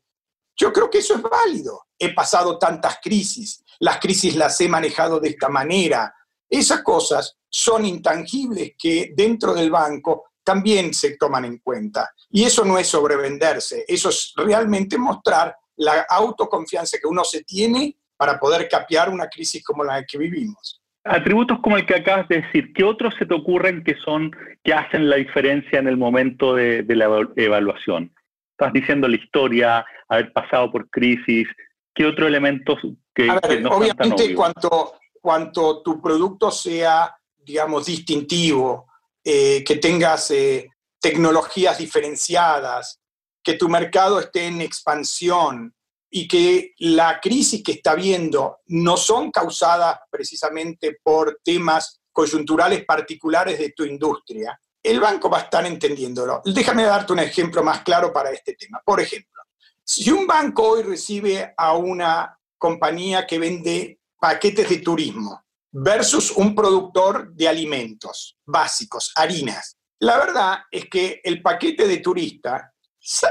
yo 0.62 0.72
creo 0.72 0.92
que 0.92 1.00
eso 1.00 1.16
es 1.16 1.22
válido. 1.24 1.88
He 1.98 2.14
pasado 2.14 2.60
tantas 2.60 3.00
crisis, 3.02 3.64
las 3.80 4.00
crisis 4.00 4.36
las 4.36 4.62
he 4.62 4.70
manejado 4.70 5.20
de 5.20 5.30
esta 5.30 5.50
manera. 5.50 6.14
Esas 6.48 6.84
cosas 6.84 7.36
son 7.50 7.84
intangibles 7.86 8.74
que 8.78 9.12
dentro 9.16 9.56
del 9.56 9.72
banco 9.72 10.26
también 10.44 10.94
se 10.94 11.18
toman 11.18 11.46
en 11.46 11.58
cuenta. 11.58 12.12
Y 12.30 12.44
eso 12.44 12.64
no 12.64 12.78
es 12.78 12.88
sobrevenderse, 12.88 13.86
eso 13.88 14.10
es 14.10 14.34
realmente 14.36 15.00
mostrar 15.00 15.56
la 15.78 16.02
autoconfianza 16.02 17.00
que 17.00 17.08
uno 17.08 17.24
se 17.24 17.44
tiene 17.44 17.98
para 18.16 18.40
poder 18.40 18.70
capear 18.70 19.10
una 19.10 19.28
crisis 19.28 19.64
como 19.64 19.84
la 19.84 20.04
que 20.04 20.20
vivimos. 20.20 20.80
Atributos 21.04 21.60
como 21.64 21.78
el 21.78 21.88
que 21.88 21.96
acabas 21.96 22.28
de 22.28 22.42
decir, 22.42 22.72
¿qué 22.74 22.84
otros 22.84 23.16
se 23.18 23.26
te 23.26 23.34
ocurren 23.34 23.84
que 23.84 23.96
son, 24.06 24.32
que 24.64 24.74
hacen 24.74 25.10
la 25.10 25.16
diferencia 25.16 25.80
en 25.80 25.88
el 25.88 25.98
momento 25.98 26.54
de, 26.54 26.84
de 26.84 26.96
la 26.96 27.06
evaluación? 27.36 28.14
Estás 28.62 28.74
diciendo 28.74 29.08
la 29.08 29.16
historia, 29.16 29.84
haber 30.08 30.32
pasado 30.34 30.72
por 30.72 30.88
crisis. 30.92 31.48
¿Qué 31.96 32.06
otro 32.06 32.28
elemento 32.28 32.78
que, 33.12 33.28
A 33.28 33.40
ver, 33.40 33.66
obviamente 33.66 34.36
cuanto, 34.36 35.00
cuanto 35.20 35.82
tu 35.82 36.00
producto 36.00 36.52
sea, 36.52 37.12
digamos, 37.40 37.88
distintivo, 37.88 38.86
eh, 39.24 39.64
que 39.64 39.78
tengas 39.78 40.30
eh, 40.30 40.70
tecnologías 41.00 41.80
diferenciadas, 41.80 43.02
que 43.44 43.56
tu 43.56 43.68
mercado 43.68 44.20
esté 44.20 44.46
en 44.46 44.62
expansión 44.62 45.74
y 46.12 46.28
que 46.28 46.76
la 46.78 47.20
crisis 47.20 47.64
que 47.64 47.72
está 47.72 47.96
viendo 47.96 48.60
no 48.68 48.96
son 48.96 49.32
causadas 49.32 50.02
precisamente 50.12 51.00
por 51.02 51.40
temas 51.44 52.00
coyunturales 52.12 52.86
particulares 52.86 53.58
de 53.58 53.72
tu 53.72 53.86
industria, 53.86 54.56
el 54.84 55.00
banco 55.00 55.30
va 55.30 55.40
a 55.40 55.42
estar 55.42 55.66
entendiéndolo. 55.66 56.42
Déjame 56.46 56.84
darte 56.84 57.14
un 57.14 57.20
ejemplo 57.20 57.64
más 57.64 57.82
claro 57.82 58.12
para 58.12 58.32
este 58.32 58.54
tema. 58.54 58.82
Por 58.84 59.00
ejemplo, 59.00 59.42
si 59.84 60.10
un 60.12 60.26
banco 60.26 60.64
hoy 60.70 60.84
recibe 60.84 61.54
a 61.58 61.76
una 61.76 62.38
compañía 62.58 63.26
que 63.26 63.40
vende 63.40 64.00
paquetes 64.20 64.70
de 64.70 64.78
turismo 64.78 65.44
versus 65.72 66.32
un 66.32 66.54
productor 66.54 67.34
de 67.34 67.48
alimentos 67.48 68.38
básicos, 68.46 69.12
harinas, 69.16 69.78
la 70.00 70.18
verdad 70.18 70.60
es 70.72 70.90
que 70.90 71.22
el 71.24 71.42
paquete 71.42 71.88
de 71.88 71.98
turista, 71.98 72.74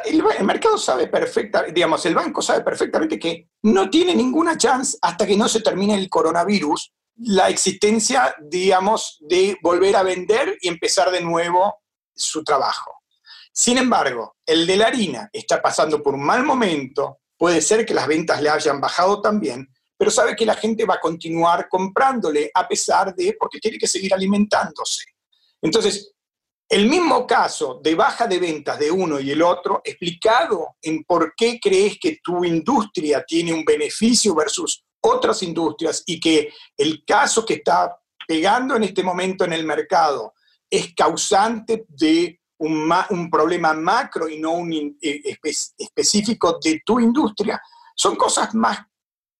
el, 0.04 0.22
mercado 0.44 0.78
sabe 0.78 1.08
perfectamente, 1.08 1.72
digamos, 1.72 2.04
el 2.06 2.14
banco 2.14 2.42
sabe 2.42 2.62
perfectamente 2.62 3.18
que 3.18 3.48
no 3.62 3.90
tiene 3.90 4.14
ninguna 4.14 4.56
chance 4.56 4.96
hasta 5.02 5.26
que 5.26 5.36
no 5.36 5.48
se 5.48 5.60
termine 5.60 5.94
el 5.94 6.08
coronavirus 6.08 6.92
la 7.22 7.48
existencia, 7.48 8.34
digamos, 8.40 9.18
de 9.20 9.56
volver 9.62 9.96
a 9.96 10.02
vender 10.02 10.56
y 10.60 10.68
empezar 10.68 11.10
de 11.10 11.20
nuevo 11.20 11.82
su 12.14 12.42
trabajo. 12.42 13.02
Sin 13.52 13.78
embargo, 13.78 14.36
el 14.46 14.66
de 14.66 14.76
la 14.76 14.86
harina 14.86 15.28
está 15.32 15.60
pasando 15.60 16.02
por 16.02 16.14
un 16.14 16.24
mal 16.24 16.44
momento, 16.44 17.20
puede 17.36 17.60
ser 17.60 17.84
que 17.84 17.94
las 17.94 18.06
ventas 18.06 18.40
le 18.40 18.48
hayan 18.48 18.80
bajado 18.80 19.20
también, 19.20 19.68
pero 19.96 20.10
sabe 20.10 20.34
que 20.34 20.46
la 20.46 20.54
gente 20.54 20.86
va 20.86 20.94
a 20.94 21.00
continuar 21.00 21.68
comprándole 21.68 22.50
a 22.54 22.66
pesar 22.66 23.14
de, 23.14 23.36
porque 23.38 23.58
tiene 23.58 23.76
que 23.76 23.86
seguir 23.86 24.14
alimentándose. 24.14 25.04
Entonces, 25.60 26.14
el 26.70 26.88
mismo 26.88 27.26
caso 27.26 27.80
de 27.82 27.94
baja 27.94 28.26
de 28.26 28.38
ventas 28.38 28.78
de 28.78 28.90
uno 28.90 29.20
y 29.20 29.30
el 29.30 29.42
otro, 29.42 29.82
explicado 29.84 30.76
en 30.80 31.04
por 31.04 31.34
qué 31.36 31.58
crees 31.60 31.98
que 32.00 32.18
tu 32.22 32.44
industria 32.44 33.24
tiene 33.26 33.52
un 33.52 33.64
beneficio 33.64 34.34
versus 34.34 34.84
otras 35.00 35.42
industrias 35.42 36.02
y 36.06 36.20
que 36.20 36.52
el 36.76 37.04
caso 37.04 37.44
que 37.44 37.54
está 37.54 37.98
pegando 38.26 38.76
en 38.76 38.84
este 38.84 39.02
momento 39.02 39.44
en 39.44 39.52
el 39.52 39.64
mercado 39.64 40.34
es 40.68 40.94
causante 40.94 41.84
de 41.88 42.40
un, 42.58 42.92
un 43.10 43.30
problema 43.30 43.72
macro 43.72 44.28
y 44.28 44.38
no 44.38 44.52
un 44.52 44.98
eh, 45.00 45.36
específico 45.78 46.58
de 46.62 46.82
tu 46.84 47.00
industria, 47.00 47.60
son 47.96 48.16
cosas 48.16 48.54
más 48.54 48.78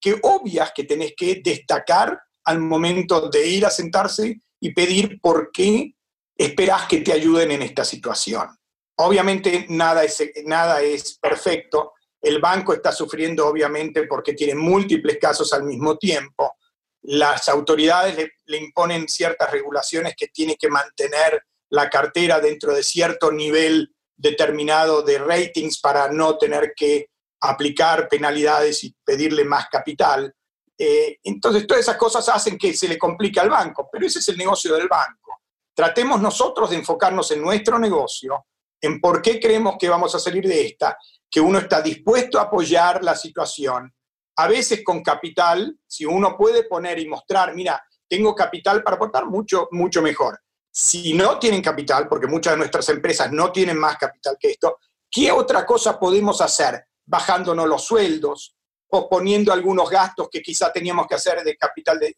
que 0.00 0.18
obvias 0.22 0.72
que 0.74 0.84
tenés 0.84 1.12
que 1.16 1.40
destacar 1.44 2.18
al 2.44 2.58
momento 2.58 3.28
de 3.28 3.46
ir 3.46 3.66
a 3.66 3.70
sentarse 3.70 4.40
y 4.58 4.72
pedir 4.72 5.20
por 5.20 5.50
qué 5.52 5.94
esperás 6.36 6.86
que 6.86 6.98
te 6.98 7.12
ayuden 7.12 7.50
en 7.50 7.62
esta 7.62 7.84
situación. 7.84 8.48
Obviamente 8.96 9.66
nada 9.68 10.04
es, 10.04 10.22
nada 10.44 10.80
es 10.80 11.18
perfecto, 11.18 11.92
el 12.20 12.38
banco 12.38 12.74
está 12.74 12.92
sufriendo 12.92 13.46
obviamente 13.46 14.06
porque 14.06 14.34
tiene 14.34 14.54
múltiples 14.54 15.18
casos 15.18 15.52
al 15.52 15.64
mismo 15.64 15.96
tiempo. 15.96 16.56
Las 17.02 17.48
autoridades 17.48 18.32
le, 18.44 18.58
imponen 18.58 19.08
ciertas 19.08 19.50
regulaciones 19.50 20.14
que 20.16 20.28
tiene 20.28 20.56
que 20.56 20.68
mantener 20.68 21.42
la 21.70 21.88
cartera 21.88 22.40
dentro 22.40 22.74
de 22.74 22.82
cierto 22.82 23.32
nivel 23.32 23.94
determinado 24.16 25.02
de 25.02 25.18
ratings 25.18 25.80
para 25.80 26.12
no 26.12 26.36
tener 26.36 26.74
que 26.76 27.08
aplicar 27.40 28.06
penalidades 28.06 28.84
y 28.84 28.94
pedirle 29.02 29.44
más 29.44 29.68
capital. 29.70 30.34
Eh, 30.76 31.18
entonces, 31.22 31.66
todas 31.66 31.82
esas 31.82 31.96
cosas 31.96 32.28
hacen 32.28 32.58
que 32.58 32.74
se 32.74 32.88
le 32.88 32.98
complique 32.98 33.40
al 33.40 33.48
banco, 33.48 33.88
pero 33.90 34.06
ese 34.06 34.18
es 34.18 34.28
el 34.28 34.36
negocio 34.36 34.74
del 34.74 34.88
banco. 34.88 35.40
Tratemos 35.74 36.20
nosotros 36.20 36.68
de 36.68 36.76
enfocarnos 36.76 37.30
en 37.30 37.40
nuestro 37.40 37.78
negocio, 37.78 38.44
en 38.78 39.00
por 39.00 39.22
qué 39.22 39.40
creemos 39.40 39.76
que 39.78 39.88
vamos 39.88 40.14
a 40.14 40.18
salir 40.18 40.46
de 40.46 40.66
esta 40.66 40.98
que 41.30 41.40
uno 41.40 41.58
está 41.58 41.80
dispuesto 41.80 42.38
a 42.38 42.42
apoyar 42.42 43.04
la 43.04 43.14
situación, 43.14 43.94
a 44.36 44.48
veces 44.48 44.82
con 44.84 45.02
capital, 45.02 45.78
si 45.86 46.04
uno 46.04 46.36
puede 46.36 46.64
poner 46.64 46.98
y 46.98 47.06
mostrar, 47.06 47.54
mira, 47.54 47.82
tengo 48.08 48.34
capital 48.34 48.82
para 48.82 48.96
aportar, 48.96 49.26
mucho, 49.26 49.68
mucho 49.70 50.02
mejor. 50.02 50.40
Si 50.72 51.14
no 51.14 51.38
tienen 51.38 51.62
capital, 51.62 52.08
porque 52.08 52.26
muchas 52.26 52.54
de 52.54 52.58
nuestras 52.58 52.88
empresas 52.88 53.30
no 53.30 53.52
tienen 53.52 53.78
más 53.78 53.96
capital 53.96 54.36
que 54.38 54.50
esto, 54.50 54.78
¿qué 55.10 55.30
otra 55.30 55.64
cosa 55.64 55.98
podemos 55.98 56.40
hacer? 56.40 56.84
Bajándonos 57.06 57.68
los 57.68 57.84
sueldos, 57.84 58.56
o 58.92 59.08
poniendo 59.08 59.52
algunos 59.52 59.88
gastos 59.88 60.28
que 60.30 60.42
quizá 60.42 60.72
teníamos 60.72 61.06
que 61.06 61.14
hacer 61.14 61.42
de 61.44 61.56
capital, 61.56 61.98
de, 61.98 62.14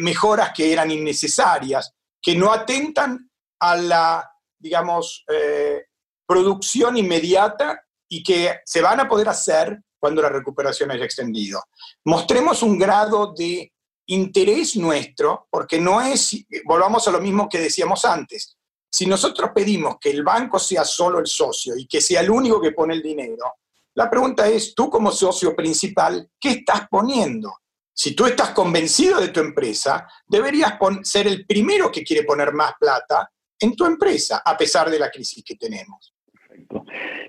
mejoras 0.00 0.52
que 0.54 0.72
eran 0.72 0.90
innecesarias, 0.90 1.92
que 2.20 2.36
no 2.36 2.52
atentan 2.52 3.28
a 3.58 3.76
la, 3.76 4.30
digamos, 4.58 5.24
eh, 5.28 5.86
producción 6.24 6.96
inmediata 6.96 7.82
y 8.12 8.22
que 8.22 8.60
se 8.66 8.82
van 8.82 9.00
a 9.00 9.08
poder 9.08 9.26
hacer 9.30 9.80
cuando 9.98 10.20
la 10.20 10.28
recuperación 10.28 10.90
haya 10.90 11.06
extendido. 11.06 11.62
Mostremos 12.04 12.62
un 12.62 12.78
grado 12.78 13.32
de 13.32 13.72
interés 14.08 14.76
nuestro, 14.76 15.46
porque 15.48 15.80
no 15.80 15.98
es, 16.02 16.36
volvamos 16.66 17.08
a 17.08 17.10
lo 17.10 17.22
mismo 17.22 17.48
que 17.48 17.58
decíamos 17.58 18.04
antes, 18.04 18.58
si 18.92 19.06
nosotros 19.06 19.52
pedimos 19.54 19.96
que 19.98 20.10
el 20.10 20.22
banco 20.22 20.58
sea 20.58 20.84
solo 20.84 21.20
el 21.20 21.26
socio 21.26 21.74
y 21.74 21.86
que 21.86 22.02
sea 22.02 22.20
el 22.20 22.30
único 22.30 22.60
que 22.60 22.72
pone 22.72 22.92
el 22.92 23.02
dinero, 23.02 23.54
la 23.94 24.10
pregunta 24.10 24.46
es, 24.46 24.74
tú 24.74 24.90
como 24.90 25.10
socio 25.10 25.56
principal, 25.56 26.30
¿qué 26.38 26.50
estás 26.50 26.88
poniendo? 26.90 27.60
Si 27.94 28.14
tú 28.14 28.26
estás 28.26 28.50
convencido 28.50 29.22
de 29.22 29.28
tu 29.28 29.40
empresa, 29.40 30.06
deberías 30.26 30.74
ser 31.02 31.28
el 31.28 31.46
primero 31.46 31.90
que 31.90 32.04
quiere 32.04 32.24
poner 32.24 32.52
más 32.52 32.74
plata 32.78 33.32
en 33.58 33.74
tu 33.74 33.86
empresa, 33.86 34.42
a 34.44 34.54
pesar 34.54 34.90
de 34.90 34.98
la 34.98 35.10
crisis 35.10 35.42
que 35.42 35.56
tenemos. 35.56 36.11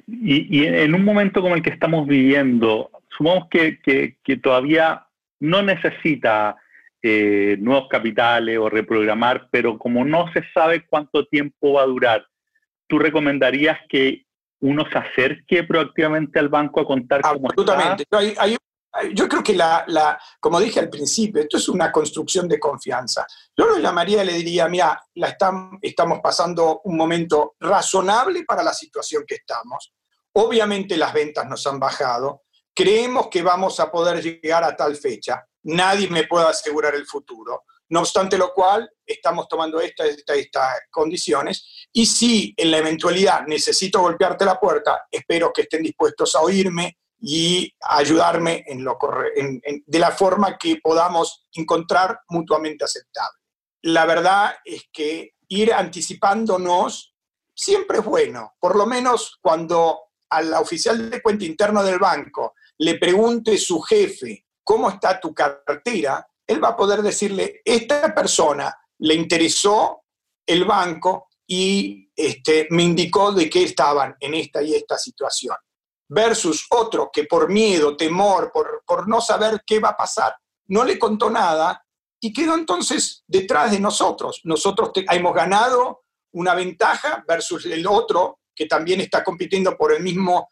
Y, 0.07 0.65
en 0.65 0.93
un 0.93 1.03
momento 1.03 1.41
como 1.41 1.55
el 1.55 1.61
que 1.61 1.69
estamos 1.69 2.07
viviendo, 2.07 2.89
supongamos 3.09 3.49
que, 3.49 4.17
todavía 4.41 5.05
no 5.39 5.61
necesita 5.61 6.55
eh, 7.01 7.57
nuevos 7.59 7.87
capitales 7.89 8.57
o 8.57 8.69
reprogramar, 8.69 9.47
pero 9.51 9.77
como 9.77 10.05
no 10.05 10.31
se 10.33 10.43
sabe 10.53 10.85
cuánto 10.85 11.25
tiempo 11.25 11.73
va 11.73 11.83
a 11.83 11.87
durar, 11.87 12.25
¿tú 12.87 12.99
recomendarías 12.99 13.79
que 13.89 14.25
uno 14.61 14.85
se 14.89 14.97
acerque 14.97 15.63
proactivamente 15.63 16.39
al 16.39 16.49
banco 16.49 16.79
a 16.79 16.85
contar 16.85 17.21
cómo 17.21 17.49
está? 17.49 17.73
Absolutamente. 17.73 18.05
Yo 19.13 19.27
creo 19.27 19.43
que, 19.43 19.55
la, 19.55 20.19
como 20.39 20.59
dije 20.59 20.79
al 20.79 20.89
principio, 20.89 21.41
esto 21.41 21.57
es 21.57 21.67
una 21.67 21.91
construcción 21.91 22.47
de 22.47 22.59
confianza. 22.59 23.25
Yo 23.57 23.65
lo 23.65 23.77
llamaría 23.77 24.23
le 24.23 24.33
diría, 24.33 24.67
mira, 24.67 25.01
la 25.15 25.35
estamos 25.81 26.19
pasando 26.21 26.81
un 26.83 26.95
momento 26.95 27.55
razonable 27.59 28.43
para 28.43 28.63
la 28.63 28.73
situación 28.73 29.23
que 29.27 29.35
estamos. 29.35 29.93
Obviamente 30.33 30.97
las 30.97 31.13
ventas 31.13 31.47
nos 31.47 31.65
han 31.65 31.79
bajado. 31.79 32.43
Creemos 32.73 33.27
que 33.29 33.41
vamos 33.41 33.79
a 33.79 33.91
poder 33.91 34.21
llegar 34.21 34.63
a 34.63 34.75
tal 34.75 34.95
fecha. 34.95 35.43
Nadie 35.63 36.09
me 36.09 36.25
puede 36.25 36.47
asegurar 36.47 36.95
el 36.95 37.05
futuro. 37.05 37.63
No 37.89 37.99
obstante 37.99 38.37
lo 38.37 38.53
cual, 38.53 38.89
estamos 39.05 39.47
tomando 39.47 39.79
estas 39.79 40.07
esta, 40.07 40.33
esta 40.33 40.73
condiciones. 40.89 41.87
Y 41.91 42.05
si 42.05 42.53
en 42.57 42.71
la 42.71 42.77
eventualidad 42.77 43.45
necesito 43.45 44.01
golpearte 44.01 44.45
la 44.45 44.59
puerta, 44.59 45.03
espero 45.11 45.51
que 45.53 45.63
estén 45.63 45.83
dispuestos 45.83 46.35
a 46.35 46.41
oírme, 46.41 46.97
y 47.25 47.73
ayudarme 47.79 48.65
en 48.67 48.83
lo 48.83 48.99
de 49.85 49.99
la 49.99 50.11
forma 50.11 50.57
que 50.57 50.75
podamos 50.83 51.47
encontrar 51.53 52.19
mutuamente 52.27 52.83
aceptable. 52.83 53.39
La 53.83 54.05
verdad 54.05 54.55
es 54.65 54.89
que 54.91 55.35
ir 55.47 55.73
anticipándonos 55.73 57.15
siempre 57.55 57.99
es 57.99 58.03
bueno, 58.03 58.55
por 58.59 58.75
lo 58.75 58.85
menos 58.85 59.39
cuando 59.41 60.09
al 60.31 60.53
oficial 60.55 61.09
de 61.09 61.21
cuenta 61.21 61.45
interno 61.45 61.81
del 61.81 61.97
banco 61.97 62.55
le 62.79 62.95
pregunte 62.95 63.57
su 63.57 63.79
jefe 63.79 64.45
cómo 64.61 64.89
está 64.89 65.17
tu 65.17 65.33
cartera, 65.33 66.27
él 66.45 66.61
va 66.61 66.69
a 66.69 66.77
poder 66.77 67.01
decirle, 67.01 67.61
esta 67.63 68.13
persona 68.13 68.75
le 68.97 69.13
interesó 69.13 70.03
el 70.45 70.65
banco 70.65 71.29
y 71.47 72.11
este, 72.13 72.67
me 72.71 72.83
indicó 72.83 73.31
de 73.31 73.49
que 73.49 73.63
estaban 73.63 74.13
en 74.19 74.33
esta 74.33 74.61
y 74.61 74.75
esta 74.75 74.97
situación 74.97 75.55
versus 76.13 76.65
otro 76.69 77.09
que 77.11 77.23
por 77.25 77.49
miedo, 77.49 77.97
temor, 77.97 78.51
por, 78.53 78.83
por 78.85 79.07
no 79.07 79.19
saber 79.19 79.63
qué 79.65 79.79
va 79.79 79.89
a 79.89 79.97
pasar, 79.97 80.35
no 80.67 80.83
le 80.83 80.99
contó 80.99 81.29
nada 81.29 81.83
y 82.21 82.31
quedó 82.31 82.55
entonces 82.55 83.23
detrás 83.27 83.71
de 83.71 83.79
nosotros. 83.79 84.41
Nosotros 84.43 84.91
hemos 85.11 85.33
ganado 85.33 86.03
una 86.33 86.55
ventaja 86.55 87.23
versus 87.27 87.65
el 87.65 87.85
otro 87.87 88.39
que 88.55 88.65
también 88.65 89.01
está 89.01 89.23
compitiendo 89.23 89.75
por 89.75 89.93
el 89.93 90.03
mismo 90.03 90.47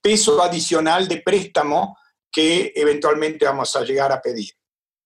peso 0.00 0.42
adicional 0.42 1.06
de 1.06 1.22
préstamo 1.22 1.96
que 2.30 2.72
eventualmente 2.74 3.44
vamos 3.44 3.76
a 3.76 3.84
llegar 3.84 4.10
a 4.10 4.20
pedir. 4.20 4.50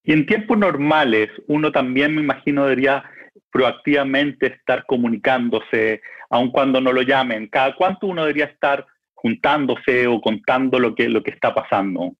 Y 0.04 0.12
en 0.12 0.24
tiempos 0.24 0.56
normales, 0.56 1.28
uno 1.48 1.72
también, 1.72 2.14
me 2.14 2.22
imagino, 2.22 2.62
debería 2.62 3.04
proactivamente 3.50 4.46
estar 4.46 4.86
comunicándose, 4.86 6.00
aun 6.30 6.50
cuando 6.52 6.80
no 6.80 6.92
lo 6.92 7.02
llamen. 7.02 7.48
¿Cada 7.48 7.74
cuánto 7.74 8.06
uno 8.06 8.22
debería 8.22 8.44
estar 8.46 8.86
juntándose 9.16 10.06
o 10.06 10.20
contando 10.20 10.78
lo 10.78 10.94
que, 10.94 11.08
lo 11.08 11.22
que 11.22 11.32
está 11.32 11.54
pasando? 11.54 12.12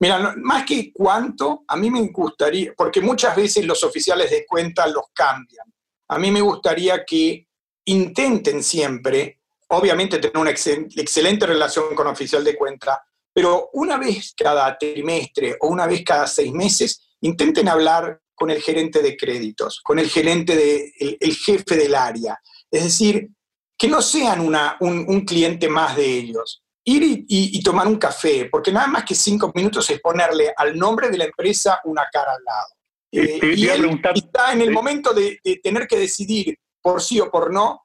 Mira, 0.00 0.34
más 0.38 0.64
que 0.64 0.92
cuánto, 0.92 1.64
a 1.66 1.76
mí 1.76 1.90
me 1.90 2.00
gustaría, 2.08 2.72
porque 2.76 3.00
muchas 3.00 3.36
veces 3.36 3.66
los 3.66 3.82
oficiales 3.84 4.30
de 4.30 4.46
cuenta 4.46 4.86
los 4.86 5.04
cambian. 5.12 5.66
A 6.08 6.18
mí 6.18 6.30
me 6.30 6.40
gustaría 6.40 7.04
que 7.04 7.46
intenten 7.84 8.62
siempre, 8.62 9.40
obviamente 9.68 10.18
tener 10.18 10.38
una 10.38 10.50
excelente 10.50 11.46
relación 11.46 11.94
con 11.94 12.06
oficial 12.06 12.44
de 12.44 12.56
cuenta, 12.56 13.02
pero 13.32 13.70
una 13.72 13.98
vez 13.98 14.34
cada 14.36 14.76
trimestre 14.78 15.56
o 15.60 15.68
una 15.68 15.86
vez 15.86 16.02
cada 16.04 16.26
seis 16.26 16.52
meses, 16.52 17.16
intenten 17.20 17.68
hablar 17.68 18.20
con 18.34 18.50
el 18.50 18.62
gerente 18.62 19.02
de 19.02 19.16
créditos, 19.16 19.80
con 19.82 19.98
el 19.98 20.08
gerente 20.08 20.54
de, 20.54 20.92
el 21.20 21.34
jefe 21.34 21.76
del 21.76 21.94
área. 21.96 22.38
Es 22.70 22.84
decir, 22.84 23.30
que 23.78 23.86
no 23.86 24.02
sean 24.02 24.40
una, 24.40 24.76
un, 24.80 25.20
cliente 25.24 25.68
más 25.68 25.96
de 25.96 26.04
ellos. 26.04 26.64
Ir 26.84 27.24
y, 27.28 27.62
tomar 27.62 27.86
un 27.86 27.96
café, 27.96 28.48
porque 28.50 28.72
nada 28.72 28.88
más 28.88 29.04
que 29.04 29.14
cinco 29.14 29.52
minutos 29.54 29.88
es 29.90 30.00
ponerle 30.00 30.52
al 30.56 30.76
nombre 30.76 31.08
de 31.08 31.18
la 31.18 31.24
empresa 31.24 31.80
una 31.84 32.06
cara 32.10 32.32
al 32.32 32.44
lado. 32.44 32.68
Eh, 33.12 33.54
y 33.56 33.68
él 33.68 34.00
está 34.14 34.52
en 34.52 34.62
el 34.62 34.72
momento 34.72 35.14
de, 35.14 35.38
tener 35.62 35.86
que 35.86 35.96
decidir 35.96 36.58
por 36.82 37.00
sí 37.00 37.20
o 37.20 37.30
por 37.30 37.52
no, 37.52 37.82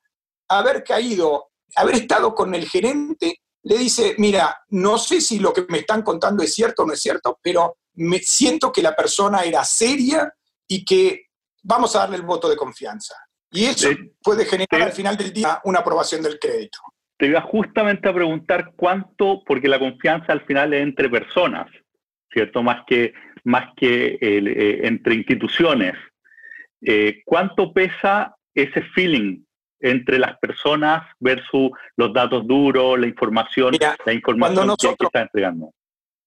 haber 0.48 0.84
caído, 0.84 1.52
haber 1.76 1.96
estado 1.96 2.34
con 2.34 2.56
el 2.56 2.68
gerente, 2.68 3.42
le 3.62 3.78
dice, 3.78 4.16
mira, 4.18 4.64
no 4.70 4.98
sé 4.98 5.22
si 5.22 5.40
lo 5.40 5.54
que 5.54 5.66
me 5.70 5.80
están 5.80 6.02
contando 6.02 6.42
es 6.42 6.54
cierto 6.54 6.84
o 6.84 6.86
no 6.88 6.94
es 6.94 7.02
cierto, 7.02 7.40
pero 7.42 7.78
me 7.96 8.18
siento 8.20 8.72
que 8.72 8.82
la 8.82 8.96
persona 8.96 9.44
era 9.44 9.64
seria 9.64 10.34
y 10.68 10.84
que 10.84 11.28
vamos 11.62 11.96
a 11.96 12.00
darle 12.00 12.18
el 12.18 12.24
voto 12.24 12.50
de 12.50 12.58
confianza. 12.58 13.16
Y 13.54 13.66
eso 13.66 13.90
puede 14.24 14.46
generar 14.46 14.82
al 14.82 14.92
final 14.92 15.16
del 15.16 15.32
día 15.32 15.62
una 15.64 15.80
aprobación 15.80 16.24
del 16.24 16.40
crédito. 16.40 16.80
Te 17.18 17.28
iba 17.28 17.42
justamente 17.42 18.10
a 18.10 18.14
preguntar 18.14 18.74
cuánto, 18.76 19.44
porque 19.46 19.68
la 19.68 19.80
confianza 19.80 20.34
al 20.34 20.42
final 20.42 20.74
es 20.74 20.82
entre 20.82 21.08
personas, 21.10 21.68
¿cierto? 22.32 22.64
Más 22.64 22.84
que, 22.88 23.14
más 23.44 23.68
que 23.78 24.18
eh, 24.20 24.88
entre 24.88 25.16
instituciones. 25.16 25.94
Eh, 26.82 27.22
¿Cuánto 27.24 27.72
pesa 27.72 28.36
ese 28.56 28.82
feeling 28.96 29.44
entre 29.80 30.18
las 30.18 30.38
personas 30.40 31.04
versus 31.20 31.72
los 31.96 32.12
datos 32.12 32.48
duros, 32.48 33.00
la 33.00 33.08
información, 33.08 33.76
la 34.06 34.14
información 34.14 34.96
que, 34.98 35.06
está 35.06 35.22
entregando? 35.22 35.72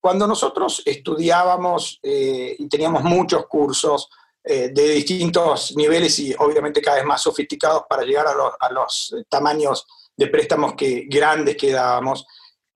Cuando 0.00 0.28
nosotros 0.28 0.82
estudiábamos 0.86 1.98
eh, 2.02 2.54
y 2.56 2.68
teníamos 2.68 3.02
muchos 3.02 3.46
cursos, 3.48 4.08
eh, 4.48 4.68
de 4.72 4.90
distintos 4.90 5.74
niveles 5.74 6.16
y 6.20 6.32
obviamente 6.38 6.80
cada 6.80 6.98
vez 6.98 7.04
más 7.04 7.20
sofisticados 7.20 7.82
para 7.88 8.04
llegar 8.04 8.26
a, 8.28 8.72
los 8.72 9.12
tamaños 9.28 9.84
de 10.16 10.28
préstamos 10.28 10.74
que, 10.74 11.06
grandes 11.08 11.56
que 11.56 11.72
dábamos. 11.72 12.24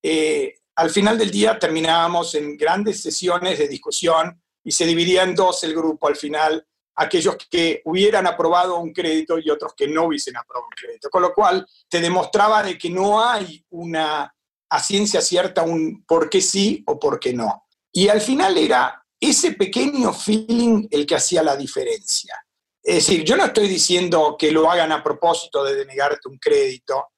Eh, 0.02 0.52
al 0.74 0.90
final 0.90 1.16
del 1.16 1.30
día 1.30 1.60
terminábamos 1.60 2.34
en 2.34 2.56
grandes 2.56 3.00
sesiones 3.00 3.56
de 3.56 3.68
discusión 3.68 4.42
y 4.64 4.72
se 4.72 4.84
dividía 4.84 5.22
en 5.22 5.36
dos 5.36 5.62
el 5.62 5.72
grupo 5.72 6.08
al 6.08 6.16
final, 6.16 6.66
aquellos 6.96 7.36
que 7.48 7.82
hubieran 7.84 8.26
aprobado 8.26 8.80
un 8.80 8.92
crédito 8.92 9.38
y 9.38 9.48
otros 9.48 9.72
que 9.76 9.86
no 9.86 10.06
hubiesen 10.06 10.36
aprobado 10.36 10.66
un 10.66 10.74
crédito. 10.74 11.08
Con 11.08 11.22
lo 11.22 11.32
cual 11.32 11.64
te 11.88 12.00
demostraba 12.00 12.64
de 12.64 12.76
que 12.76 12.90
no 12.90 13.22
hay 13.24 13.64
una 13.70 14.34
a 14.70 14.82
ciencia 14.82 15.20
cierta 15.20 15.62
un 15.62 16.04
por 16.04 16.28
qué 16.28 16.40
sí 16.40 16.82
o 16.88 16.98
por 16.98 17.20
qué 17.20 17.32
no. 17.32 17.68
Y 17.92 18.08
al 18.08 18.20
final 18.20 18.58
era 18.58 19.00
ese 19.20 19.52
pequeño 19.52 20.14
feeling 20.14 20.88
el 20.90 21.04
que 21.04 21.14
hacía 21.14 21.42
la 21.42 21.54
diferencia. 21.54 22.34
Es 22.82 22.94
decir, 23.06 23.22
yo 23.22 23.36
no 23.36 23.44
estoy 23.44 23.68
diciendo 23.68 24.36
que 24.38 24.50
lo 24.50 24.70
hagan 24.70 24.90
a 24.90 25.02
propósito 25.02 25.62
de 25.62 25.76
denegarte 25.76 26.28
un 26.28 26.38
crédito. 26.38 27.08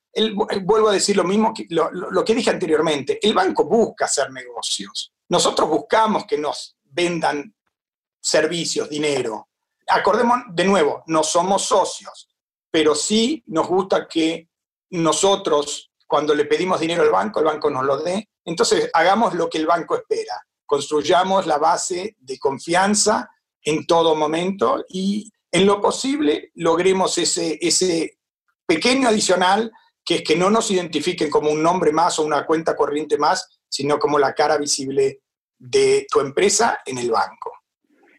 vuelvo 0.63 0.89
a 0.89 0.93
decir 0.93 1.17
lo 1.17 1.23
mismo 1.23 1.55
que 1.55 1.67
lo, 1.71 2.25
que 2.25 2.35
dije 2.35 2.51
anteriormente. 2.51 3.21
El 3.23 3.33
banco 3.33 3.65
busca 3.65 4.07
hacer 4.07 4.33
negocios. 4.33 5.13
Nosotros 5.29 5.69
buscamos 5.69 6.27
que 6.27 6.37
nos 6.37 6.77
vendan 6.83 7.55
servicios, 8.21 8.91
dinero. 8.91 9.49
Acordemos 9.87 10.41
de 10.51 10.65
nuevo, 10.65 11.05
no 11.07 11.23
somos 11.23 11.63
socios, 11.63 12.29
pero 12.71 12.95
sí 12.95 13.43
nos 13.47 13.69
gusta 13.69 14.09
que 14.09 14.49
nosotros, 14.91 15.91
cuando 16.07 16.35
le 16.35 16.45
pedimos 16.45 16.81
dinero 16.81 17.03
al 17.03 17.11
banco, 17.11 17.39
el 17.39 17.47
banco 17.47 17.71
nos 17.71 17.85
lo 17.85 17.99
dé. 17.99 18.29
Entonces, 18.45 18.91
hagamos 18.93 19.35
lo 19.35 19.49
que 19.49 19.59
el 19.59 19.67
banco 19.67 19.95
espera 19.97 20.45
construyamos 20.73 21.47
la 21.47 21.59
base 21.59 22.17
de 22.19 22.39
confianza 22.39 23.29
en 23.63 23.85
todo 23.87 24.17
momento 24.17 24.83
y 24.89 25.31
en 25.51 25.67
lo 25.67 25.83
posible 25.83 26.51
logremos 26.55 27.19
ese, 27.19 27.59
ese 27.61 28.17
pequeño 28.65 29.09
adicional 29.09 29.71
que 30.03 30.15
es 30.15 30.23
que 30.23 30.35
no 30.35 30.49
nos 30.49 30.71
identifiquen 30.71 31.29
como 31.29 31.51
un 31.51 31.63
nombre 31.63 31.93
más 31.93 32.19
o 32.19 32.25
una 32.25 32.47
cuenta 32.47 32.75
corriente 32.75 33.19
más, 33.19 33.61
sino 33.69 33.99
como 33.99 34.19
la 34.19 34.33
cara 34.33 34.57
visible 34.57 35.21
de 35.59 36.07
tu 36.11 36.21
empresa 36.21 36.79
en 36.87 36.97
el 36.97 37.11
banco. 37.11 37.53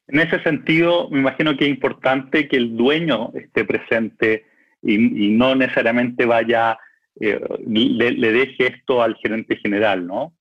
En 0.06 0.20
ese 0.20 0.40
sentido, 0.44 1.10
me 1.10 1.22
imagino 1.22 1.58
que 1.58 1.64
es 1.64 1.72
importante 1.72 2.48
que 2.48 2.58
el 2.58 2.78
dueño 2.78 3.32
esté 3.34 3.66
presente 3.66 4.46
y, 4.84 5.00
no 5.30 5.56
necesariamente 5.56 6.28
vaya 6.28 6.78
eh, 7.20 7.42
le, 7.66 8.32
deje 8.32 8.68
esto 8.68 9.02
al 9.02 9.16
gerente 9.16 9.56
general, 9.56 10.06
¿no? 10.06 10.36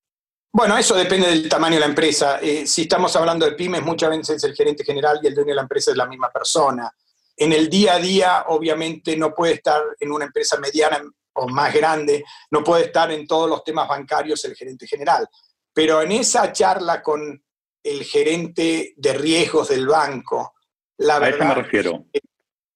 Bueno, 0.55 0.77
eso 0.77 0.95
depende 0.95 1.29
del 1.29 1.49
tamaño 1.49 1.75
de 1.75 1.81
la 1.81 1.87
empresa. 1.87 2.39
Eh, 2.43 2.67
si 2.67 2.83
estamos 2.83 3.17
hablando 3.17 3.47
de 3.47 3.53
pymes, 3.53 3.83
muchas 3.83 4.11
veces 4.11 4.45
el 4.45 4.55
gerente 4.55 4.85
general 4.85 5.19
y 5.23 5.27
el 5.27 5.35
dueño 5.35 5.49
de 5.49 5.55
la 5.55 5.63
empresa 5.63 5.93
es 5.93 5.97
la 5.97 6.07
misma 6.07 6.31
persona. 6.31 6.95
En 7.35 7.55
el 7.55 7.71
día 7.71 7.95
a 7.95 7.99
día, 7.99 8.45
obviamente, 8.49 9.17
no 9.17 9.35
puede 9.35 9.55
estar 9.55 9.83
en 9.99 10.13
una 10.13 10.27
empresa 10.27 10.59
mediana 10.59 11.03
o 11.35 11.49
más 11.49 11.73
grande, 11.73 12.23
no 12.51 12.63
puede 12.63 12.85
estar 12.85 13.11
en 13.11 13.27
todos 13.27 13.49
los 13.49 13.65
temas 13.65 13.89
bancarios 13.89 14.45
el 14.45 14.55
gerente 14.55 14.87
general. 14.87 15.27
Pero 15.73 16.03
en 16.03 16.13
esa 16.13 16.53
charla 16.53 17.03
con 17.03 17.43
el 17.83 18.05
gerente 18.05 18.93
de 18.95 19.13
riesgos 19.15 19.69
del 19.69 19.87
banco, 19.87 20.55
la 20.99 21.19
verdad. 21.19 21.41
A 21.41 21.45
eso 21.47 21.49
me 21.49 21.63
refiero. 21.63 22.07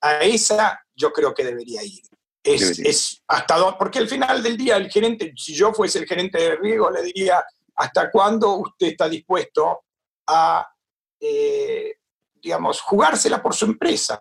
A 0.00 0.20
esa 0.20 0.80
yo 0.94 1.12
creo 1.12 1.34
que 1.34 1.44
debería 1.44 1.82
ir. 1.82 2.02
Es, 2.42 2.78
es 2.78 3.22
hasta 3.26 3.58
dónde, 3.58 3.76
porque 3.78 3.98
al 3.98 4.08
final 4.08 4.42
del 4.42 4.56
día 4.56 4.76
el 4.76 4.88
gerente, 4.88 5.34
si 5.36 5.52
yo 5.54 5.74
fuese 5.74 5.98
el 5.98 6.06
gerente 6.06 6.38
de 6.38 6.56
riesgo, 6.56 6.90
le 6.90 7.02
diría, 7.02 7.44
¿hasta 7.76 8.10
cuándo 8.10 8.54
usted 8.54 8.88
está 8.88 9.08
dispuesto 9.08 9.84
a, 10.26 10.66
eh, 11.20 11.96
digamos, 12.34 12.80
jugársela 12.80 13.42
por 13.42 13.54
su 13.54 13.66
empresa? 13.66 14.18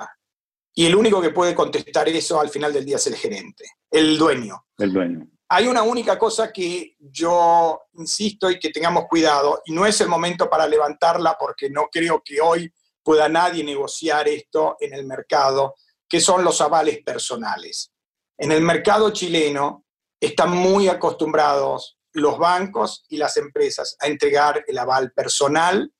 Y 0.73 0.85
el 0.85 0.95
único 0.95 1.21
que 1.21 1.29
puede 1.29 1.55
contestar 1.55 2.09
eso 2.09 2.39
al 2.39 2.49
final 2.49 2.73
del 2.73 2.85
día 2.85 2.97
es 2.97 3.07
el 3.07 3.15
gerente, 3.15 3.65
el 3.89 4.17
dueño. 4.17 4.65
El 4.77 4.91
dueño. 4.91 5.27
Hay 5.47 5.67
una 5.67 5.83
única 5.83 6.19
cosa 6.19 6.51
que 6.51 6.97
yo 6.99 7.81
insisto 7.93 8.49
y 8.49 8.59
que 8.59 8.71
tengamos 8.71 9.05
cuidado, 9.07 9.61
y 9.65 9.71
no 9.71 9.85
es 9.85 10.01
el 10.01 10.09
momento 10.09 10.49
para 10.49 10.67
levantarla 10.67 11.37
porque 11.39 11.69
no 11.69 11.87
creo 11.91 12.21
que 12.23 12.41
hoy 12.41 12.71
pueda 13.03 13.29
nadie 13.29 13.63
negociar 13.63 14.27
esto 14.27 14.75
en 14.79 14.93
el 14.93 15.05
mercado, 15.05 15.75
que 16.09 16.19
son 16.19 16.43
los 16.43 16.59
avales 16.59 17.03
personales. 17.03 17.91
En 18.37 18.51
el 18.51 18.61
mercado 18.61 19.11
chileno 19.11 19.85
están 20.19 20.51
muy 20.51 20.89
acostumbrados 20.89 21.94
los 22.15 22.37
bancos 22.37 23.05
y 23.09 23.17
las 23.17 23.37
empresas 23.37 23.95
a 23.99 24.07
entregar 24.07 24.63
el 24.67 24.77
aval 24.77 25.11
personal 25.11 25.91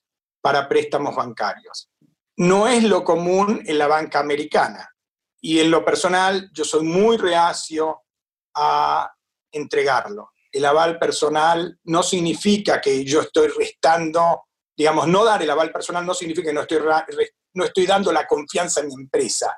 para 0.42 0.68
préstamos 0.68 1.16
bancarios. 1.16 1.90
No 2.38 2.68
es 2.68 2.84
lo 2.84 3.04
común 3.04 3.64
en 3.66 3.78
la 3.78 3.88
banca 3.88 4.20
americana. 4.20 4.90
Y 5.42 5.60
en 5.60 5.72
lo 5.72 5.86
personal, 5.86 6.50
yo 6.54 6.66
soy 6.66 6.84
muy 6.84 7.18
reacio 7.18 8.04
a 8.56 9.12
entregarlo. 9.52 10.32
El 10.52 10.66
aval 10.66 10.98
personal 10.98 11.80
no 11.84 12.04
significa 12.04 12.82
que 12.82 13.04
yo 13.06 13.22
estoy 13.22 13.50
restando, 13.50 14.46
digamos, 14.76 15.08
no 15.08 15.24
dar 15.24 15.42
el 15.42 15.50
aval 15.50 15.72
personal 15.72 16.06
no 16.06 16.14
significa 16.14 16.48
que 16.48 16.54
no 16.54 16.62
estoy, 16.62 16.80
no 17.54 17.64
estoy 17.64 17.86
dando 17.86 18.12
la 18.12 18.26
confianza 18.26 18.82
en 18.82 18.88
mi 18.88 18.94
empresa 18.96 19.56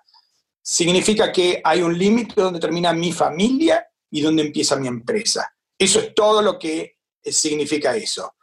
significa 0.67 1.31
que 1.31 1.61
hay 1.63 1.81
un 1.81 1.97
límite 1.97 2.41
donde 2.41 2.59
termina 2.59 2.91
mi 2.91 3.13
familia 3.13 3.87
y 4.11 4.19
donde 4.19 4.43
empieza 4.43 4.75
mi 4.75 4.89
empresa. 4.89 5.49
Eso 5.77 5.99
es 5.99 6.15
todo 6.15 6.41
lo 6.41 6.57
que 6.57 6.97
eh, 7.23 7.31
significa 7.31 7.95
eso. 7.95 8.33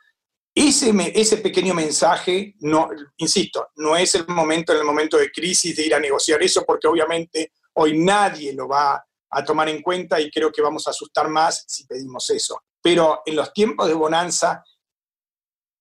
Ese, 0.55 0.93
ese 1.15 1.39
pequeño 1.39 1.75
mensaje, 1.75 2.55
no, 2.61 2.89
insisto, 3.17 3.71
no 3.77 3.97
es 3.97 4.15
el 4.15 4.27
momento, 4.29 4.73
en 4.73 4.79
el 4.79 4.85
momento 4.85 5.17
de 5.17 5.33
crisis, 5.33 5.75
de 5.75 5.87
ir 5.87 5.95
a 5.95 6.01
negociar 6.01 6.41
eso, 6.43 6.65
porque 6.65 6.87
obviamente 6.87 7.53
hoy 7.75 7.99
nadie 7.99 8.53
lo 8.53 8.69
va 8.69 9.05
a 9.31 9.45
tomar 9.45 9.69
en 9.69 9.83
cuenta 9.83 10.21
y 10.21 10.31
creo 10.31 10.53
que 10.53 10.63
vamos 10.63 10.87
a 10.87 10.91
asustar 10.91 11.29
más 11.29 11.65
si 11.67 11.87
pedimos 11.87 12.31
eso. 12.31 12.63
Pero 12.81 13.23
en 13.27 13.35
los 13.35 13.53
tiempos 13.53 13.89
de 13.89 13.95
bonanza, 13.95 14.63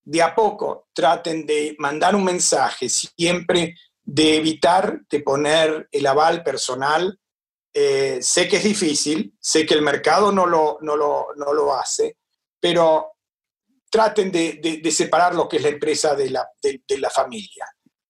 de 0.05 0.21
a 0.21 0.33
poco 0.35 0.87
traten 0.93 1.45
de 1.45 1.75
mandar 1.79 2.15
un 2.15 2.23
mensaje 2.23 2.89
siempre 2.89 3.75
de 4.01 4.37
evitar 4.37 5.01
de 5.09 5.19
poner 5.21 5.87
el 5.91 6.05
aval 6.05 6.43
personal. 6.43 7.19
Eh, 7.73 8.19
sé 8.21 8.47
que 8.47 8.57
es 8.57 8.63
difícil, 8.63 9.35
sé 9.39 9.65
que 9.65 9.73
el 9.73 9.81
mercado 9.81 10.31
no 10.31 10.45
lo, 10.45 10.77
no 10.81 10.95
lo, 10.95 11.73
hace, 11.75 12.17
pero 12.59 13.13
traten 13.89 14.31
de, 14.31 14.91
separar 14.91 15.33
lo 15.33 15.47
que 15.47 15.57
es 15.57 15.63
la 15.63 15.69
empresa 15.69 16.15
de 16.15 16.29
la, 16.29 16.47
de, 16.61 16.97
la 16.99 17.09
familia, 17.09 17.67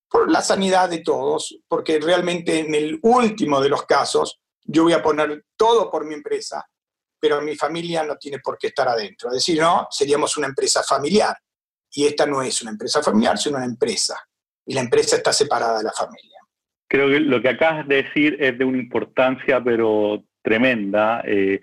por 0.10 0.30
la 0.30 0.41
sanidad 0.41 0.89
de 0.89 0.99
todos, 0.99 1.58
porque 1.67 1.99
realmente 1.99 2.60
en 2.60 2.76
el 2.76 2.99
último 3.04 3.62
de 3.62 3.69
los 3.69 3.86
casos 3.86 4.39
yo 4.65 4.84
voy 4.84 4.93
a 4.93 5.02
poner 5.02 5.45
todo 5.56 5.89
por 5.89 6.06
mi 6.06 6.13
empresa, 6.13 6.65
pero 7.19 7.41
mi 7.41 7.56
familia 7.56 8.04
no 8.04 8.17
tiene 8.17 8.39
por 8.39 8.58
qué 8.58 8.67
estar 8.67 8.88
adentro. 8.88 9.30
Es 9.30 9.36
decir, 9.36 9.60
no, 9.60 9.88
seríamos 9.89 10.36
una 10.36 10.47
empresa 10.47 10.84
familiar. 10.84 11.38
Y 11.95 12.06
esta 12.06 12.26
no 12.26 12.41
es 12.41 12.62
una 12.62 12.71
empresa 12.71 13.02
familiar, 13.02 13.38
sino 13.38 13.58
una 13.58 13.65
empresa 13.65 14.17
y 14.65 14.73
la 14.73 14.82
empresa 14.82 15.17
está 15.17 15.34
separada 15.34 15.78
de 15.78 15.84
la 15.84 15.91
familia. 15.91 16.39
Creo 16.93 17.10
que 17.10 17.21
lo 17.21 17.41
que 17.41 17.49
acabas 17.49 17.88
de 17.88 18.03
decir 18.03 18.38
es 18.39 18.56
de 18.56 18.65
una 18.65 18.77
importancia, 18.77 19.60
pero 19.63 20.23
tremenda. 20.43 21.23
Eh, 21.25 21.60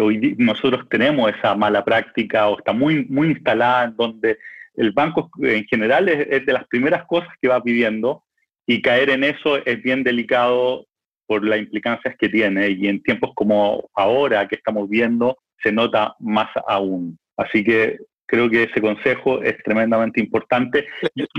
hoy 0.00 0.34
nosotros 0.38 0.88
tenemos 0.88 1.30
esa 1.30 1.54
mala 1.54 1.84
práctica 1.84 2.48
o 2.48 2.56
está 2.56 2.72
muy, 2.72 3.04
muy 3.04 3.32
instalada 3.32 3.84
en 3.84 3.96
donde 3.96 4.38
el 4.76 4.92
banco 4.92 5.30
en 5.42 5.66
general 5.66 6.08
es, 6.08 6.46
de 6.46 6.52
las 6.54 6.66
primeras 6.68 7.04
cosas 7.04 7.28
que 7.42 7.48
va 7.48 7.62
pidiendo 7.62 8.24
y 8.66 8.80
caer 8.80 9.10
en 9.10 9.24
eso 9.24 9.58
es 9.62 9.82
bien 9.82 10.02
delicado 10.04 10.86
por 11.26 11.44
las 11.44 11.58
implicancias 11.58 12.16
que 12.18 12.30
tiene 12.30 12.70
y 12.70 12.88
en 12.88 13.02
tiempos 13.02 13.32
como 13.34 13.90
ahora 13.92 14.48
que 14.48 14.54
estamos 14.54 14.88
viendo 14.88 15.36
se 15.62 15.70
nota 15.70 16.16
más 16.18 16.48
aún. 16.66 17.18
Así 17.36 17.62
que 17.62 17.98
Creo 18.32 18.48
que 18.48 18.62
ese 18.62 18.80
consejo 18.80 19.42
es 19.42 19.62
tremendamente 19.62 20.18
importante. 20.18 20.86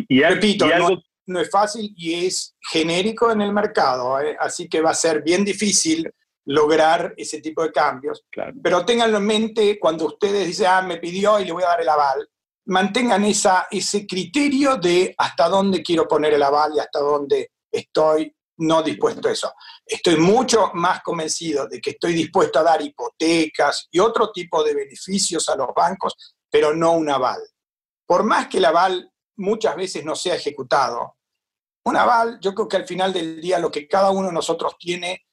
Y, 0.08 0.22
Repito, 0.22 0.68
no, 0.78 1.02
es 1.28 1.50
fácil 1.50 1.94
y 1.98 2.26
es 2.26 2.56
genérico 2.72 3.32
en 3.32 3.42
el 3.42 3.54
mercado, 3.54 4.20
¿eh? 4.20 4.36
así 4.40 4.68
que 4.68 4.82
va 4.82 4.92
a 4.92 4.96
ser 4.96 5.22
bien 5.22 5.44
difícil 5.46 6.10
lograr 6.46 7.14
ese 7.16 7.40
tipo 7.42 7.64
de 7.64 7.72
cambios. 7.72 8.26
Pero 8.62 8.86
ténganlo 8.86 9.18
en 9.18 9.26
mente 9.26 9.80
cuando 9.80 10.08
ustedes 10.08 10.48
dicen, 10.48 10.68
ah, 10.70 10.82
me 10.82 10.98
pidió 10.98 11.40
y 11.40 11.46
le 11.46 11.54
voy 11.54 11.64
a 11.64 11.68
dar 11.68 11.82
el 11.82 11.90
aval, 11.90 12.30
mantengan 12.66 13.24
esa, 13.24 13.68
ese 13.72 14.06
criterio 14.06 14.76
de 14.78 15.16
hasta 15.18 15.48
dónde 15.48 15.82
quiero 15.82 16.08
poner 16.08 16.34
el 16.34 16.44
aval 16.44 16.74
y 16.76 16.80
hasta 16.80 17.00
dónde 17.00 17.52
estoy 17.72 18.34
no 18.58 18.84
dispuesto 18.84 19.28
a 19.28 19.32
eso. 19.32 19.54
Estoy 19.86 20.18
mucho 20.18 20.72
más 20.74 21.02
convencido 21.02 21.68
de 21.68 21.82
que 21.82 21.92
estoy 21.92 22.14
dispuesto 22.14 22.60
a 22.60 22.64
dar 22.64 22.82
hipotecas 22.82 23.88
y 23.92 24.00
otro 24.00 24.32
tipo 24.32 24.64
de 24.64 24.76
beneficios 24.76 25.50
a 25.50 25.56
los 25.56 25.70
bancos 25.76 26.36
pero 26.54 26.76
no 26.76 26.92
un 26.92 27.10
aval. 27.10 27.42
Por 28.06 28.24
más 28.24 28.48
que 28.48 28.60
el 28.60 28.66
aval 28.66 29.12
muchas 29.38 29.76
veces 29.76 30.04
no 30.06 30.16
sea 30.16 30.36
ejecutado, 30.36 31.16
un 31.86 31.98
aval, 31.98 32.40
yo 32.42 32.54
creo 32.54 32.68
que 32.68 32.78
al 32.78 32.88
final 32.88 33.12
del 33.12 33.42
día 33.42 33.60
lo 33.60 33.72
que 33.72 33.88
cada 33.88 34.12
uno 34.12 34.28
de 34.28 34.34
nosotros 34.34 34.78
tiene 34.80 35.26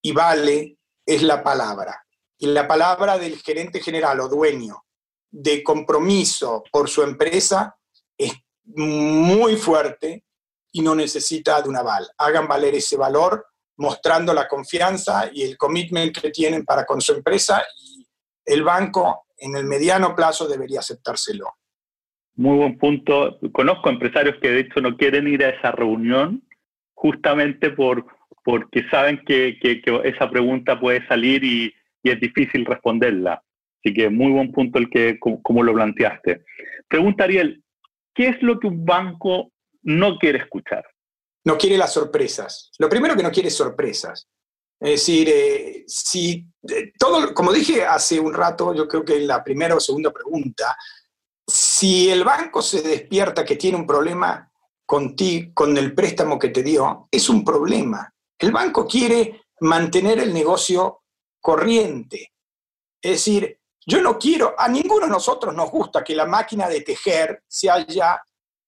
y 0.00 0.12
vale 0.12 0.78
es 1.04 1.22
la 1.22 1.42
palabra. 1.42 2.06
Y 2.38 2.46
la 2.46 2.68
palabra 2.68 3.18
del 3.18 3.38
gerente 3.38 3.80
general 3.80 4.20
o 4.20 4.28
dueño 4.28 4.84
de 5.30 5.62
compromiso 5.62 6.62
por 6.70 6.88
su 6.88 7.02
empresa 7.02 7.76
es 8.16 8.32
muy 8.64 9.56
fuerte 9.56 10.24
y 10.72 10.82
no 10.82 10.94
necesita 10.94 11.60
de 11.60 11.68
un 11.68 11.76
aval. 11.76 12.08
Hagan 12.18 12.46
valer 12.46 12.74
ese 12.76 12.96
valor 12.96 13.46
mostrando 13.78 14.32
la 14.32 14.46
confianza 14.46 15.28
y 15.32 15.42
el 15.42 15.56
commitment 15.56 16.16
que 16.16 16.30
tienen 16.30 16.64
para 16.64 16.86
con 16.86 17.00
su 17.00 17.12
empresa 17.12 17.64
y 17.76 18.06
el 18.44 18.62
banco 18.62 19.26
en 19.36 19.56
el 19.56 19.64
mediano 19.64 20.14
plazo 20.14 20.46
debería 20.46 20.80
aceptárselo. 20.80 21.56
Muy 22.36 22.58
buen 22.58 22.78
punto. 22.78 23.38
Conozco 23.52 23.88
empresarios 23.88 24.36
que 24.40 24.50
de 24.50 24.60
hecho 24.60 24.80
no 24.80 24.96
quieren 24.96 25.26
ir 25.26 25.42
a 25.42 25.50
esa 25.50 25.72
reunión 25.72 26.46
justamente 26.92 27.70
por, 27.70 28.06
porque 28.44 28.84
saben 28.90 29.22
que, 29.26 29.58
esa 30.04 30.30
pregunta 30.30 30.78
puede 30.78 31.06
salir 31.08 31.42
y, 31.44 31.72
es 32.02 32.20
difícil 32.20 32.64
responderla. 32.64 33.42
Así 33.80 33.92
que 33.92 34.08
muy 34.08 34.30
buen 34.30 34.52
punto 34.52 34.78
el 34.78 34.88
que 34.88 35.18
como, 35.18 35.62
lo 35.64 35.74
planteaste. 35.74 36.44
Pregunta 36.86 37.24
Ariel, 37.24 37.64
¿qué 38.14 38.28
es 38.28 38.40
lo 38.42 38.60
que 38.60 38.68
un 38.68 38.84
banco 38.84 39.50
no 39.82 40.16
quiere 40.16 40.38
escuchar? 40.38 40.84
No 41.44 41.58
quiere 41.58 41.76
las 41.76 41.92
sorpresas. 41.92 42.70
Lo 42.78 42.88
primero 42.88 43.16
que 43.16 43.24
no 43.24 43.32
quiere 43.32 43.48
es 43.48 43.56
sorpresas. 43.56 44.28
Es 44.78 44.90
decir, 44.90 45.28
eh, 45.28 45.84
si 45.88 46.46
eh, 46.70 46.92
todo, 46.96 47.34
como 47.34 47.52
dije 47.52 47.84
hace 47.84 48.20
un 48.20 48.32
rato, 48.32 48.72
yo 48.72 48.86
creo 48.86 49.04
que 49.04 49.18
la 49.20 49.42
primera 49.42 49.74
o 49.74 49.80
segunda 49.80 50.12
pregunta, 50.12 50.76
si 51.78 52.10
el 52.10 52.24
banco 52.24 52.62
se 52.62 52.80
despierta 52.80 53.44
que 53.44 53.56
tiene 53.56 53.76
un 53.76 53.86
problema 53.86 54.50
con 54.86 55.14
ti, 55.14 55.52
con 55.52 55.76
el 55.76 55.94
préstamo 55.94 56.38
que 56.38 56.48
te 56.48 56.62
dio, 56.62 57.06
es 57.10 57.28
un 57.28 57.44
problema. 57.44 58.14
El 58.38 58.50
banco 58.50 58.86
quiere 58.86 59.42
mantener 59.60 60.20
el 60.20 60.32
negocio 60.32 61.02
corriente. 61.38 62.32
Es 63.02 63.10
decir, 63.10 63.60
yo 63.84 64.00
no 64.00 64.18
quiero, 64.18 64.54
a 64.56 64.68
ninguno 64.68 65.04
de 65.04 65.12
nosotros 65.12 65.54
nos 65.54 65.70
gusta 65.70 66.02
que 66.02 66.14
la 66.14 66.24
máquina 66.24 66.66
de 66.66 66.80
tejer 66.80 67.42
se 67.46 67.68
haya 67.68 68.22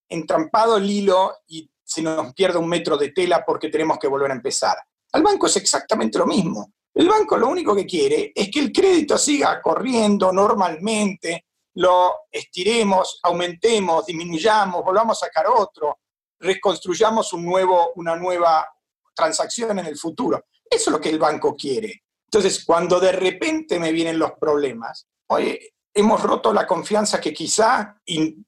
entrampado 0.06 0.76
el 0.76 0.90
hilo 0.90 1.32
y 1.46 1.66
se 1.82 2.02
nos 2.02 2.34
pierda 2.34 2.58
un 2.58 2.68
metro 2.68 2.98
de 2.98 3.12
tela 3.12 3.42
porque 3.42 3.70
tenemos 3.70 3.98
que 3.98 4.08
volver 4.08 4.32
a 4.32 4.34
empezar. 4.34 4.76
Al 5.12 5.22
banco 5.22 5.46
es 5.46 5.56
exactamente 5.56 6.18
lo 6.18 6.26
mismo. 6.26 6.74
El 6.92 7.08
banco 7.08 7.38
lo 7.38 7.48
único 7.48 7.74
que 7.74 7.86
quiere 7.86 8.32
es 8.34 8.50
que 8.50 8.60
el 8.60 8.70
crédito 8.70 9.16
siga 9.16 9.62
corriendo 9.62 10.30
normalmente, 10.30 11.46
lo 11.78 12.22
estiremos, 12.32 13.20
aumentemos, 13.22 14.04
disminuyamos, 14.04 14.84
volvamos 14.84 15.22
a 15.22 15.26
sacar 15.26 15.46
otro, 15.46 16.00
reconstruyamos 16.40 17.32
un 17.32 17.44
nuevo, 17.44 17.92
una 17.94 18.16
nueva 18.16 18.66
transacción 19.14 19.78
en 19.78 19.86
el 19.86 19.96
futuro. 19.96 20.44
Eso 20.68 20.90
es 20.90 20.92
lo 20.92 21.00
que 21.00 21.10
el 21.10 21.20
banco 21.20 21.54
quiere. 21.54 22.02
Entonces, 22.24 22.64
cuando 22.64 22.98
de 22.98 23.12
repente 23.12 23.78
me 23.78 23.92
vienen 23.92 24.18
los 24.18 24.32
problemas, 24.32 25.06
oye, 25.28 25.74
hemos 25.94 26.20
roto 26.20 26.52
la 26.52 26.66
confianza 26.66 27.20
que 27.20 27.32
quizá 27.32 27.96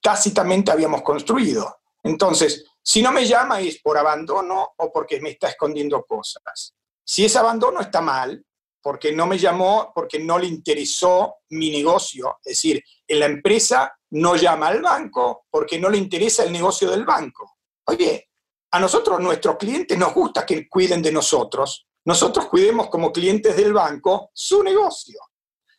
tácitamente 0.01 0.73
habíamos 0.73 1.03
construido. 1.03 1.83
Entonces, 2.03 2.65
si 2.83 3.01
no 3.01 3.13
me 3.13 3.27
llama 3.27 3.61
es 3.61 3.81
por 3.81 3.97
abandono 3.97 4.71
o 4.77 4.93
porque 4.93 5.21
me 5.21 5.31
está 5.31 5.49
escondiendo 5.51 6.05
cosas. 6.05 6.75
Si 7.05 7.25
es 7.25 7.37
abandono 7.37 7.81
está 7.81 8.01
mal, 8.01 8.45
porque 8.83 9.13
no 9.13 9.27
me 9.27 9.39
llamó, 9.39 9.93
porque 9.95 10.19
no 10.19 10.39
le 10.39 10.47
interesó 10.47 11.37
mi 11.51 11.71
negocio. 11.71 12.39
Es 12.45 12.57
decir, 12.57 12.83
en 13.07 13.21
la 13.21 13.27
empresa 13.27 13.93
no 14.11 14.37
llama 14.37 14.69
al 14.69 14.81
banco 14.81 15.47
porque 15.51 15.79
no 15.79 15.89
le 15.89 15.99
interesa 15.99 16.45
el 16.45 16.53
negocio 16.53 16.91
del 16.91 17.05
banco. 17.05 17.59
Oye, 17.87 18.31
a 18.73 18.81
nosotros, 18.81 19.21
nuestros 19.21 19.57
clientes, 19.57 19.99
nos 19.99 20.15
gusta 20.15 20.47
que 20.47 20.69
cuiden 20.69 21.03
de 21.03 21.13
nosotros. 21.13 21.87
Nosotros 22.05 22.47
cuidemos 22.47 22.89
como 22.89 23.13
clientes 23.13 23.57
del 23.57 23.73
banco 23.73 24.31
su 24.33 24.63
negocio. 24.63 25.21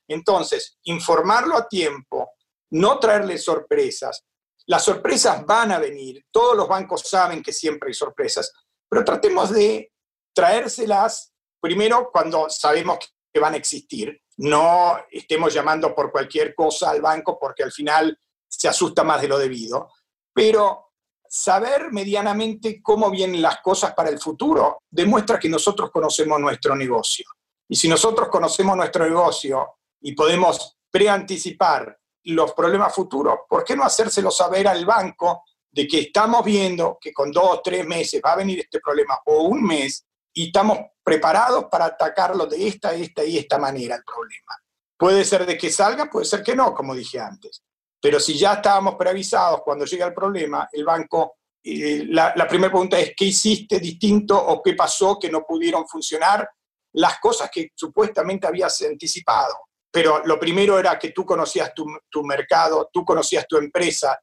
Entonces, 0.07 0.77
informarlo 0.83 1.55
a 1.57 1.67
tiempo, 1.67 2.31
no 2.71 2.99
traerle 2.99 3.37
sorpresas. 3.37 4.25
Las 4.67 4.83
sorpresas 4.83 5.45
van 5.45 5.71
a 5.71 5.79
venir. 5.79 6.25
Todos 6.31 6.55
los 6.55 6.67
bancos 6.67 7.01
saben 7.01 7.41
que 7.41 7.53
siempre 7.53 7.87
hay 7.87 7.93
sorpresas, 7.93 8.51
pero 8.89 9.03
tratemos 9.03 9.51
de 9.51 9.91
traérselas 10.33 11.30
primero 11.61 12.09
cuando 12.11 12.49
sabemos 12.49 12.97
que 13.31 13.39
van 13.39 13.53
a 13.53 13.57
existir. 13.57 14.21
No 14.37 14.97
estemos 15.09 15.53
llamando 15.53 15.95
por 15.95 16.11
cualquier 16.11 16.53
cosa 16.55 16.89
al 16.89 17.01
banco 17.01 17.37
porque 17.39 17.63
al 17.63 17.71
final 17.71 18.17
se 18.47 18.67
asusta 18.67 19.03
más 19.03 19.21
de 19.21 19.27
lo 19.27 19.37
debido. 19.37 19.89
Pero 20.33 20.91
saber 21.27 21.91
medianamente 21.91 22.81
cómo 22.81 23.09
vienen 23.09 23.41
las 23.41 23.61
cosas 23.61 23.93
para 23.93 24.09
el 24.09 24.19
futuro 24.19 24.79
demuestra 24.89 25.39
que 25.39 25.47
nosotros 25.47 25.89
conocemos 25.91 26.39
nuestro 26.39 26.75
negocio. 26.75 27.25
Y 27.69 27.75
si 27.75 27.87
nosotros 27.87 28.27
conocemos 28.27 28.75
nuestro 28.75 29.05
negocio 29.05 29.75
y 30.01 30.13
podemos 30.13 30.77
preanticipar 30.89 31.97
los 32.23 32.53
problemas 32.53 32.93
futuros, 32.93 33.39
¿por 33.47 33.63
qué 33.63 33.75
no 33.75 33.83
hacérselo 33.83 34.29
saber 34.29 34.67
al 34.67 34.85
banco 34.85 35.43
de 35.71 35.87
que 35.87 35.99
estamos 36.01 36.43
viendo 36.43 36.97
que 36.99 37.13
con 37.13 37.31
dos 37.31 37.45
o 37.45 37.61
tres 37.61 37.87
meses 37.87 38.21
va 38.23 38.33
a 38.33 38.37
venir 38.37 38.59
este 38.59 38.79
problema 38.81 39.17
o 39.25 39.43
un 39.43 39.63
mes 39.63 40.05
y 40.33 40.47
estamos 40.47 40.77
preparados 41.11 41.65
para 41.65 41.85
atacarlo 41.85 42.45
de 42.45 42.67
esta, 42.69 42.93
esta 42.93 43.21
y 43.25 43.37
esta 43.37 43.57
manera 43.57 43.97
el 43.97 44.03
problema? 44.03 44.57
Puede 44.97 45.25
ser 45.25 45.45
de 45.45 45.57
que 45.57 45.69
salga, 45.69 46.09
puede 46.09 46.25
ser 46.25 46.41
que 46.41 46.55
no, 46.55 46.73
como 46.73 46.95
dije 46.95 47.19
antes. 47.19 47.63
Pero 47.99 48.17
si 48.17 48.37
ya 48.37 48.53
estábamos 48.53 48.95
preavisados 48.95 49.61
cuando 49.61 49.83
llega 49.83 50.07
el 50.07 50.13
problema, 50.13 50.69
el 50.71 50.85
banco, 50.85 51.35
la, 51.63 52.31
la 52.33 52.47
primera 52.47 52.71
pregunta 52.71 52.97
es, 52.97 53.11
¿qué 53.13 53.25
hiciste 53.25 53.77
distinto 53.79 54.41
o 54.41 54.63
qué 54.63 54.73
pasó 54.73 55.19
que 55.19 55.29
no 55.29 55.43
pudieron 55.43 55.85
funcionar 55.85 56.49
las 56.93 57.19
cosas 57.19 57.49
que 57.51 57.71
supuestamente 57.75 58.47
habías 58.47 58.81
anticipado? 58.83 59.53
Pero 59.91 60.25
lo 60.25 60.39
primero 60.39 60.79
era 60.79 60.97
que 60.97 61.09
tú 61.11 61.25
conocías 61.25 61.73
tu, 61.73 61.85
tu 62.09 62.23
mercado, 62.23 62.89
tú 62.93 63.03
conocías 63.03 63.45
tu 63.45 63.57
empresa. 63.57 64.17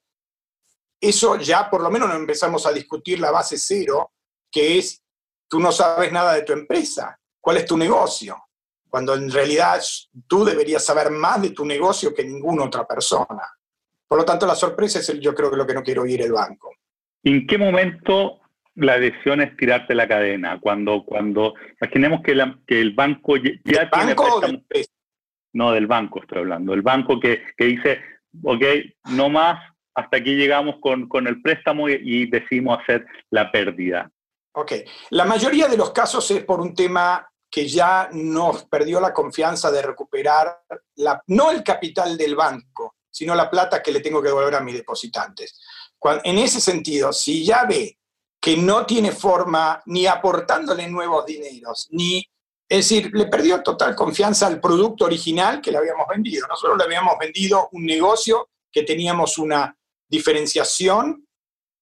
Eso 0.99 1.37
ya 1.37 1.69
por 1.69 1.83
lo 1.83 1.91
menos 1.91 2.09
no 2.09 2.15
empezamos 2.15 2.65
a 2.65 2.73
discutir 2.73 3.21
la 3.21 3.31
base 3.31 3.59
cero, 3.59 4.13
que 4.51 4.79
es, 4.79 5.03
tú 5.49 5.59
no 5.61 5.73
sabes 5.73 6.13
nada 6.13 6.35
de 6.35 6.43
tu 6.43 6.53
empresa, 6.53 7.19
cuál 7.41 7.57
es 7.57 7.67
tu 7.67 7.77
negocio, 7.77 8.37
cuando 8.89 9.15
en 9.15 9.31
realidad 9.31 9.81
tú 10.27 10.45
deberías 10.45 10.85
saber 10.85 11.11
más 11.11 11.43
de 11.43 11.51
tu 11.51 11.65
negocio 11.65 12.15
que 12.15 12.25
ninguna 12.25 12.65
otra 12.65 12.87
persona. 12.87 13.43
Por 14.07 14.19
lo 14.19 14.25
tanto, 14.25 14.47
la 14.47 14.55
sorpresa 14.55 14.99
es 15.01 15.09
el, 15.11 15.21
yo 15.21 15.35
creo 15.35 15.51
que 15.51 15.57
lo 15.57 15.67
que 15.67 15.75
no 15.75 15.83
quiero 15.83 16.03
oír 16.03 16.23
el 16.23 16.33
banco. 16.33 16.73
¿En 17.23 17.47
qué 17.47 17.59
momento 17.59 18.41
la 18.75 18.99
decisión 18.99 19.43
es 19.43 19.57
tirarte 19.57 19.95
la 19.95 20.09
cadena? 20.09 20.59
Cuando, 20.61 21.05
cuando 21.05 21.55
imaginemos 21.81 22.23
que, 22.23 22.35
que 22.67 22.81
el 22.81 22.95
banco 22.95 23.37
ya 23.37 23.83
¿El 23.83 23.91
tiene 23.91 24.15
banco 24.15 24.41
No, 25.53 25.73
del 25.73 25.87
banco 25.87 26.21
estoy 26.21 26.39
hablando. 26.39 26.73
El 26.73 26.83
banco 26.83 27.21
que, 27.21 27.43
que, 27.57 27.65
dice, 27.67 28.01
ok, 28.43 28.65
no 29.11 29.29
más, 29.29 29.61
hasta 29.95 30.17
aquí 30.17 30.37
llegamos 30.37 30.77
con, 30.81 31.09
con 31.09 31.27
el 31.27 31.43
préstamo 31.43 31.89
y, 31.91 32.01
y 32.03 32.27
decidimos 32.27 32.79
hacer 32.81 33.07
la 33.31 33.53
pérdida. 33.53 34.11
Ok, 34.53 34.73
la 35.11 35.25
mayoría 35.25 35.69
de 35.69 35.77
los 35.77 35.93
casos 35.93 36.31
es 36.31 36.45
por 36.45 36.61
un 36.61 36.75
tema 36.75 37.29
que 37.51 37.67
ya 37.67 38.09
nos 38.13 38.65
perdió 38.65 39.01
la 39.01 39.13
confianza 39.13 39.71
de 39.71 39.83
recuperar, 39.83 40.63
la, 40.97 41.23
no 41.29 41.51
el 41.51 41.63
capital 41.63 42.17
del 42.17 42.37
banco, 42.37 42.97
sino 43.11 43.35
la 43.35 43.51
plata 43.51 43.83
que 43.83 43.93
le 43.93 44.01
tengo 44.01 44.21
que 44.21 44.29
devolver 44.29 44.57
a 44.57 44.61
mis 44.61 44.75
depositantes. 44.75 45.61
en 46.25 46.39
ese 46.39 46.61
sentido, 46.61 47.13
si 47.13 47.45
ya 47.45 47.65
ve 47.65 47.99
que 48.41 48.57
no 48.57 48.87
tiene 48.87 49.13
forma 49.13 49.83
ni 49.87 50.07
aportándole 50.07 50.89
nuevos 50.89 51.27
dineros, 51.27 51.89
ni, 51.91 52.19
es 52.69 52.89
decir, 52.89 53.11
le 53.13 53.27
perdió 53.27 53.63
total 53.63 53.97
confianza 53.97 54.47
al 54.47 54.61
producto 54.61 55.07
original 55.07 55.61
que 55.61 55.73
le 55.73 55.79
habíamos 55.79 56.07
vendido. 56.09 56.47
Nosotros 56.47 56.79
le 56.79 56.85
habíamos 56.85 57.15
vendido 57.19 57.69
un 57.73 57.85
negocio 57.85 58.49
que 58.71 58.83
teníamos 58.83 59.39
una 59.39 59.77
diferenciación, 60.09 61.27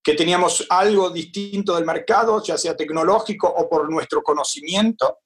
que 0.07 0.14
teníamos 0.14 0.64
algo 0.71 1.11
distinto 1.11 1.75
del 1.75 1.85
mercado, 1.85 2.40
ya 2.40 2.57
sea 2.57 2.77
tecnológico 2.77 3.49
o 3.49 3.69
por 3.69 3.90
nuestro 3.90 4.23
conocimiento. 4.23 5.19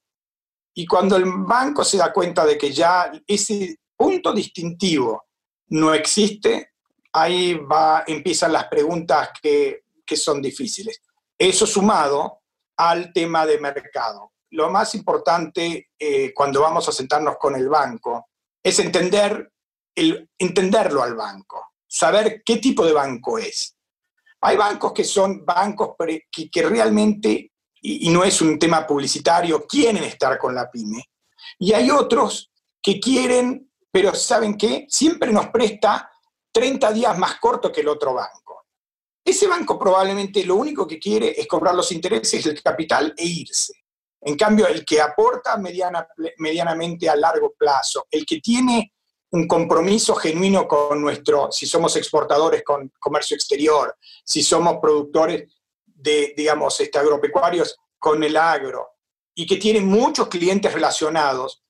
Y 0.74 0.86
cuando 0.86 1.16
el 1.16 1.24
banco 1.26 1.84
se 1.84 1.98
da 1.98 2.10
cuenta 2.10 2.46
de 2.46 2.56
que 2.56 2.72
ya 2.72 3.12
ese 3.26 3.76
punto 3.94 4.32
distintivo 4.32 5.26
no 5.68 5.92
existe, 5.92 6.70
ahí 7.12 7.52
va, 7.56 8.04
empiezan 8.06 8.54
las 8.54 8.68
preguntas 8.68 9.28
que, 9.42 9.82
son 10.16 10.40
difíciles. 10.40 11.02
Eso 11.38 11.66
sumado 11.66 12.40
al 12.78 13.12
tema 13.12 13.44
de 13.44 13.60
mercado. 13.60 14.32
Lo 14.52 14.70
más 14.70 14.94
importante 14.94 15.90
eh, 15.98 16.32
cuando 16.32 16.62
vamos 16.62 16.88
a 16.88 16.92
sentarnos 16.92 17.36
con 17.38 17.54
el 17.54 17.68
banco 17.68 18.30
es 18.62 18.78
entender 18.78 19.52
el, 19.94 20.26
entenderlo 20.38 21.02
al 21.02 21.14
banco, 21.14 21.74
saber 21.86 22.42
qué 22.42 22.56
tipo 22.56 22.86
de 22.86 22.94
banco 22.94 23.36
es. 23.36 23.76
Hay 24.42 24.56
bancos 24.56 24.92
que 24.92 25.04
son 25.04 25.44
bancos 25.44 25.94
que, 26.30 26.62
realmente, 26.62 27.52
y, 27.82 28.08
no 28.10 28.24
es 28.24 28.40
un 28.40 28.58
tema 28.58 28.86
publicitario, 28.86 29.66
quieren 29.66 30.04
estar 30.04 30.38
con 30.38 30.54
la 30.54 30.70
pyme. 30.70 31.04
Y 31.58 31.72
hay 31.72 31.90
otros 31.90 32.50
que 32.82 32.98
quieren 32.98 33.70
pero 33.90 34.14
¿saben 34.14 34.56
qué? 34.56 34.86
Siempre 34.88 35.32
nos 35.32 35.48
presta 35.48 36.10
30 36.52 36.92
días 36.92 37.18
más 37.18 37.38
corto 37.40 37.72
que 37.72 37.80
el 37.80 37.88
otro 37.88 38.14
banco. 38.14 38.66
Ese 39.24 39.46
banco 39.46 39.78
probablemente 39.78 40.44
lo 40.44 40.56
único 40.56 40.86
que 40.86 40.98
quiere 40.98 41.34
es 41.38 41.46
cobrar 41.46 41.74
los 41.74 41.90
intereses 41.92 42.44
del 42.44 42.62
capital 42.62 43.12
e 43.16 43.24
irse. 43.24 43.74
En 44.22 44.36
cambio, 44.36 44.66
el 44.66 44.84
que 44.84 45.00
aporta 45.00 45.58
medianamente 46.38 47.08
a 47.08 47.16
largo 47.16 47.52
plazo, 47.56 48.06
el 48.10 48.26
que 48.26 48.40
tiene 48.40 48.94
un 49.32 49.46
compromiso 49.46 50.14
genuino 50.14 50.66
con 50.66 51.00
nuestro, 51.00 51.50
si 51.52 51.66
somos 51.66 51.96
exportadores 51.96 52.62
con 52.64 52.90
comercio 52.98 53.36
exterior, 53.36 53.96
si 54.24 54.42
somos 54.42 54.78
productores 54.80 55.48
de, 55.86 56.34
digamos, 56.36 56.80
este, 56.80 56.98
agropecuarios 56.98 57.76
con 57.98 58.22
el 58.24 58.36
agro, 58.36 58.88
y 59.34 59.46
que 59.46 59.56
tiene 59.56 59.80
muchos 59.80 60.28
clientes 60.28 60.72
relacionados, 60.72 61.62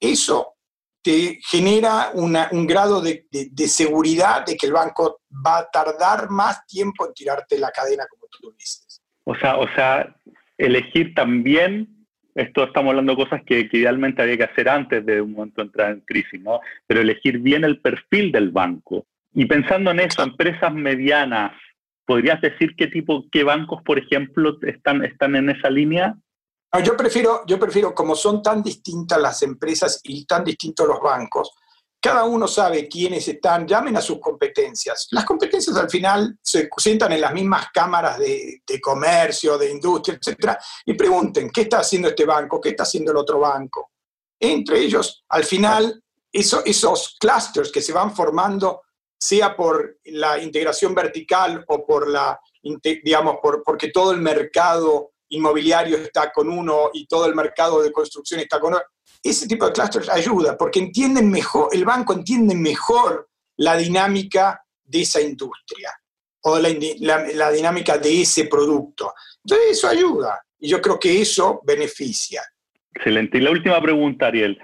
eso 0.00 0.54
te 1.02 1.38
genera 1.46 2.12
un 2.14 2.66
grado 2.66 3.02
de, 3.02 3.26
seguridad 3.68 4.46
de 4.46 4.56
que 4.56 4.66
el 4.66 4.72
banco 4.72 5.20
va 5.46 5.58
a 5.58 5.70
tardar 5.70 6.30
más 6.30 6.66
tiempo 6.66 7.06
en 7.06 7.12
tirarte 7.12 7.58
la 7.58 7.70
cadena, 7.70 8.06
como 8.08 8.26
tú 8.30 8.54
dices. 8.58 9.02
O 9.24 9.34
sea, 9.34 9.58
o 9.58 9.66
sea 9.74 10.16
elegir 10.56 11.14
también, 11.14 11.93
esto 12.34 12.64
estamos 12.64 12.90
hablando 12.90 13.12
de 13.14 13.24
cosas 13.24 13.42
que, 13.44 13.68
idealmente 13.72 14.22
había 14.22 14.36
que 14.36 14.44
hacer 14.44 14.68
antes 14.68 15.04
de 15.06 15.20
un 15.20 15.32
momento 15.32 15.60
de 15.60 15.66
entrar 15.66 15.92
en 15.92 16.00
crisis, 16.00 16.40
¿no? 16.40 16.60
Pero 16.86 17.00
elegir 17.00 17.38
bien 17.38 17.64
el 17.64 17.80
perfil 17.80 18.32
del 18.32 18.50
banco. 18.50 19.06
Y 19.32 19.46
pensando 19.46 19.90
en 19.90 20.00
eso, 20.00 20.22
empresas 20.22 20.72
medianas, 20.72 21.52
¿podrías 22.04 22.40
decir 22.40 22.74
qué 22.76 22.88
tipo, 22.88 23.24
qué 23.30 23.44
bancos, 23.44 23.82
por 23.82 23.98
ejemplo, 23.98 24.58
están, 24.62 25.04
están 25.04 25.36
en 25.36 25.50
esa 25.50 25.70
línea? 25.70 26.16
yo 26.82 26.96
prefiero, 26.96 27.42
yo 27.46 27.56
prefiero, 27.58 27.94
como 27.94 28.16
son 28.16 28.42
tan 28.42 28.60
distintas 28.60 29.20
las 29.20 29.42
empresas 29.42 30.00
y 30.02 30.24
tan 30.26 30.42
distintos 30.42 30.88
los 30.88 31.00
bancos, 31.00 31.52
cada 32.04 32.24
uno 32.24 32.46
sabe 32.46 32.86
quiénes 32.86 33.26
están, 33.28 33.66
llamen 33.66 33.96
a 33.96 34.02
sus 34.02 34.20
competencias. 34.20 35.08
Las 35.12 35.24
competencias 35.24 35.74
al 35.74 35.88
final 35.88 36.38
se 36.42 36.68
sientan 36.76 37.12
en 37.12 37.20
las 37.22 37.32
mismas 37.32 37.68
cámaras 37.72 38.18
de, 38.18 38.60
comercio, 38.82 39.56
de 39.56 39.70
industria, 39.70 40.20
etc. 40.20 40.54
Y 40.84 40.92
pregunten, 40.92 41.48
¿qué 41.48 41.62
está 41.62 41.78
haciendo 41.78 42.08
este 42.08 42.26
banco? 42.26 42.60
¿Qué 42.60 42.68
está 42.68 42.82
haciendo 42.82 43.10
el 43.10 43.16
otro 43.16 43.40
banco? 43.40 43.92
Entre 44.38 44.80
ellos, 44.80 45.24
al 45.30 45.44
final, 45.44 46.04
esos 46.30 47.16
clusters 47.18 47.72
que 47.72 47.80
se 47.80 47.94
van 47.94 48.14
formando, 48.14 48.82
sea 49.18 49.56
por 49.56 49.96
la 50.04 50.38
integración 50.38 50.94
vertical 50.94 51.64
o 51.68 51.86
por 51.86 52.06
la, 52.06 52.38
digamos, 53.02 53.38
por, 53.40 53.62
porque 53.62 53.88
todo 53.88 54.12
el 54.12 54.20
mercado 54.20 55.13
inmobiliario 55.34 55.96
está 55.96 56.32
con 56.32 56.48
uno 56.48 56.90
y 56.92 57.06
todo 57.06 57.26
el 57.26 57.34
mercado 57.34 57.82
de 57.82 57.92
construcción 57.92 58.40
está 58.40 58.60
con 58.60 58.74
otro. 58.74 58.86
Ese 59.22 59.46
tipo 59.46 59.66
de 59.66 59.72
clusters 59.72 60.08
ayuda 60.08 60.56
porque 60.56 60.80
entienden 60.80 61.30
mejor, 61.30 61.68
el 61.72 61.84
banco 61.84 62.12
entiende 62.12 62.54
mejor 62.54 63.28
la 63.56 63.76
dinámica 63.76 64.62
de 64.84 65.02
esa 65.02 65.20
industria 65.20 65.98
o 66.42 66.58
la, 66.58 66.68
la, 67.34 67.50
dinámica 67.50 67.96
de 67.96 68.22
ese 68.22 68.44
producto. 68.46 69.14
Entonces 69.42 69.78
eso 69.78 69.88
ayuda 69.88 70.42
y 70.58 70.68
yo 70.68 70.80
creo 70.80 70.98
que 70.98 71.20
eso 71.20 71.60
beneficia. 71.64 72.42
Excelente. 72.94 73.38
Y 73.38 73.40
la 73.40 73.50
última 73.50 73.80
pregunta, 73.80 74.26
Ariel. 74.26 74.58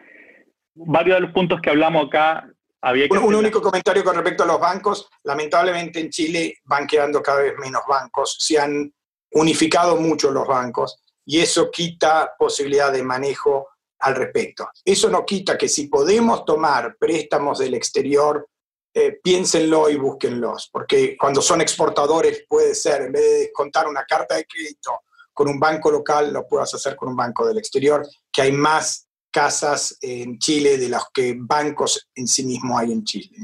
Varios 0.75 1.17
de 1.17 1.21
los 1.23 1.33
puntos 1.33 1.61
que 1.63 1.71
hablamos 1.71 2.07
acá 2.07 2.47
había 2.83 3.09
que... 3.09 3.19
Un, 3.19 3.35
único 3.35 3.61
comentario 3.61 4.05
con 4.05 4.15
respecto 4.15 4.45
a 4.45 4.47
los 4.47 4.61
bancos. 4.61 5.09
Lamentablemente 5.25 6.01
en 6.01 6.11
Chile 6.11 6.59
van 6.65 6.87
quedando 6.87 7.23
cada 7.23 7.43
vez 7.43 7.55
menos 7.59 7.83
bancos. 7.89 8.37
Se 8.39 8.59
han 8.59 8.93
unificado 9.33 9.97
mucho 9.97 10.31
los 10.31 10.47
bancos 10.47 11.03
y 11.25 11.41
eso 11.41 11.71
quita 11.71 12.35
posibilidad 12.39 12.93
de 12.93 13.03
manejo 13.03 13.69
al 14.01 14.15
respecto. 14.15 14.69
Eso 14.85 15.11
no 15.11 15.25
quita 15.25 15.57
que 15.57 15.69
si 15.69 15.89
podemos 15.89 16.45
tomar 16.45 16.97
préstamos 16.99 17.59
del 17.59 17.75
exterior, 17.75 18.49
eh, 18.93 19.21
piénsenlo 19.23 19.89
y 19.89 19.97
búsquenlos, 19.97 20.69
porque 20.73 21.17
cuando 21.17 21.41
son 21.41 21.61
exportadores 21.61 22.45
puede 22.49 22.75
ser, 22.75 23.03
en 23.03 23.13
vez 23.13 23.23
de 23.23 23.53
contar 23.53 23.87
una 23.87 24.05
carta 24.05 24.35
de 24.35 24.47
crédito 24.47 25.03
con 25.33 25.49
un 25.49 25.61
banco 25.61 25.91
local, 25.91 26.33
lo 26.33 26.47
puedas 26.49 26.75
hacer 26.75 26.97
con 26.97 27.11
un 27.11 27.17
banco 27.17 27.47
del 27.47 27.59
exterior, 27.59 28.07
que 28.33 28.43
hay 28.43 28.53
más 28.53 29.07
casas 29.31 29.97
en 30.01 30.39
Chile 30.39 30.77
de 30.77 30.89
los 30.89 31.05
que 31.15 31.37
bancos 31.39 32.09
en 32.15 32.27
sí 32.27 32.45
mismos 32.45 32.81
hay 32.81 32.93
en 32.93 33.05
Chile. 33.05 33.37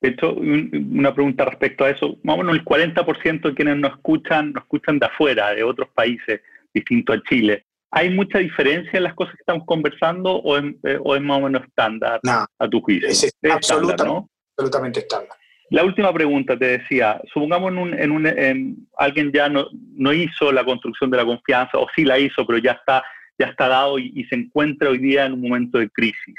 De 0.00 0.08
hecho, 0.08 0.32
una 0.32 1.14
pregunta 1.14 1.44
respecto 1.44 1.84
a 1.84 1.90
eso, 1.90 2.16
más 2.22 2.36
o 2.36 2.38
menos 2.38 2.54
el 2.54 2.64
40% 2.64 3.42
de 3.42 3.54
quienes 3.54 3.76
nos 3.76 3.92
escuchan, 3.92 4.52
nos 4.52 4.64
escuchan 4.64 4.98
de 4.98 5.06
afuera, 5.06 5.54
de 5.54 5.62
otros 5.62 5.88
países 5.94 6.40
distintos 6.72 7.16
a 7.16 7.22
Chile. 7.28 7.66
¿Hay 7.90 8.08
mucha 8.08 8.38
diferencia 8.38 8.96
en 8.96 9.02
las 9.02 9.14
cosas 9.14 9.34
que 9.34 9.42
estamos 9.42 9.66
conversando 9.66 10.36
o 10.36 10.56
es, 10.56 10.64
eh, 10.84 11.20
más 11.20 11.38
o 11.38 11.40
menos 11.42 11.62
estándar 11.64 12.20
a 12.24 12.68
tu 12.68 12.80
juicio? 12.80 13.08
Es, 13.08 13.30
absolutamente 13.50 15.00
estándar. 15.00 15.36
La 15.70 15.84
última 15.84 16.12
pregunta 16.12 16.58
te 16.58 16.78
decía, 16.78 17.20
supongamos 17.32 17.72
en 17.96 18.10
un, 18.10 18.88
alguien 18.96 19.30
ya 19.32 19.48
no, 19.48 19.66
no, 19.94 20.12
hizo 20.12 20.50
la 20.50 20.64
construcción 20.64 21.10
de 21.10 21.18
la 21.18 21.24
confianza, 21.24 21.78
o 21.78 21.86
sí 21.94 22.04
la 22.04 22.18
hizo, 22.18 22.44
pero 22.44 22.58
ya 22.58 22.72
está, 22.72 23.04
ya 23.38 23.46
está 23.46 23.68
dado 23.68 23.98
y, 23.98 24.24
se 24.24 24.34
encuentra 24.34 24.90
hoy 24.90 24.98
día 24.98 25.26
en 25.26 25.34
un 25.34 25.42
momento 25.42 25.78
de 25.78 25.88
crisis. 25.90 26.34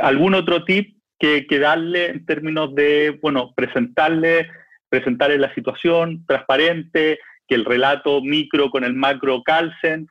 ¿Algún 0.00 0.34
otro 0.34 0.64
tip 0.64 0.96
que, 1.18 1.46
que 1.46 1.58
darle 1.58 2.10
en 2.10 2.26
términos 2.26 2.74
de, 2.74 3.18
bueno, 3.22 3.52
presentarle, 3.54 4.48
presentarle 4.88 5.38
la 5.38 5.54
situación 5.54 6.24
transparente, 6.26 7.18
que 7.46 7.54
el 7.54 7.64
relato 7.64 8.20
micro 8.20 8.70
con 8.70 8.84
el 8.84 8.94
macro 8.94 9.42
calcen, 9.42 10.08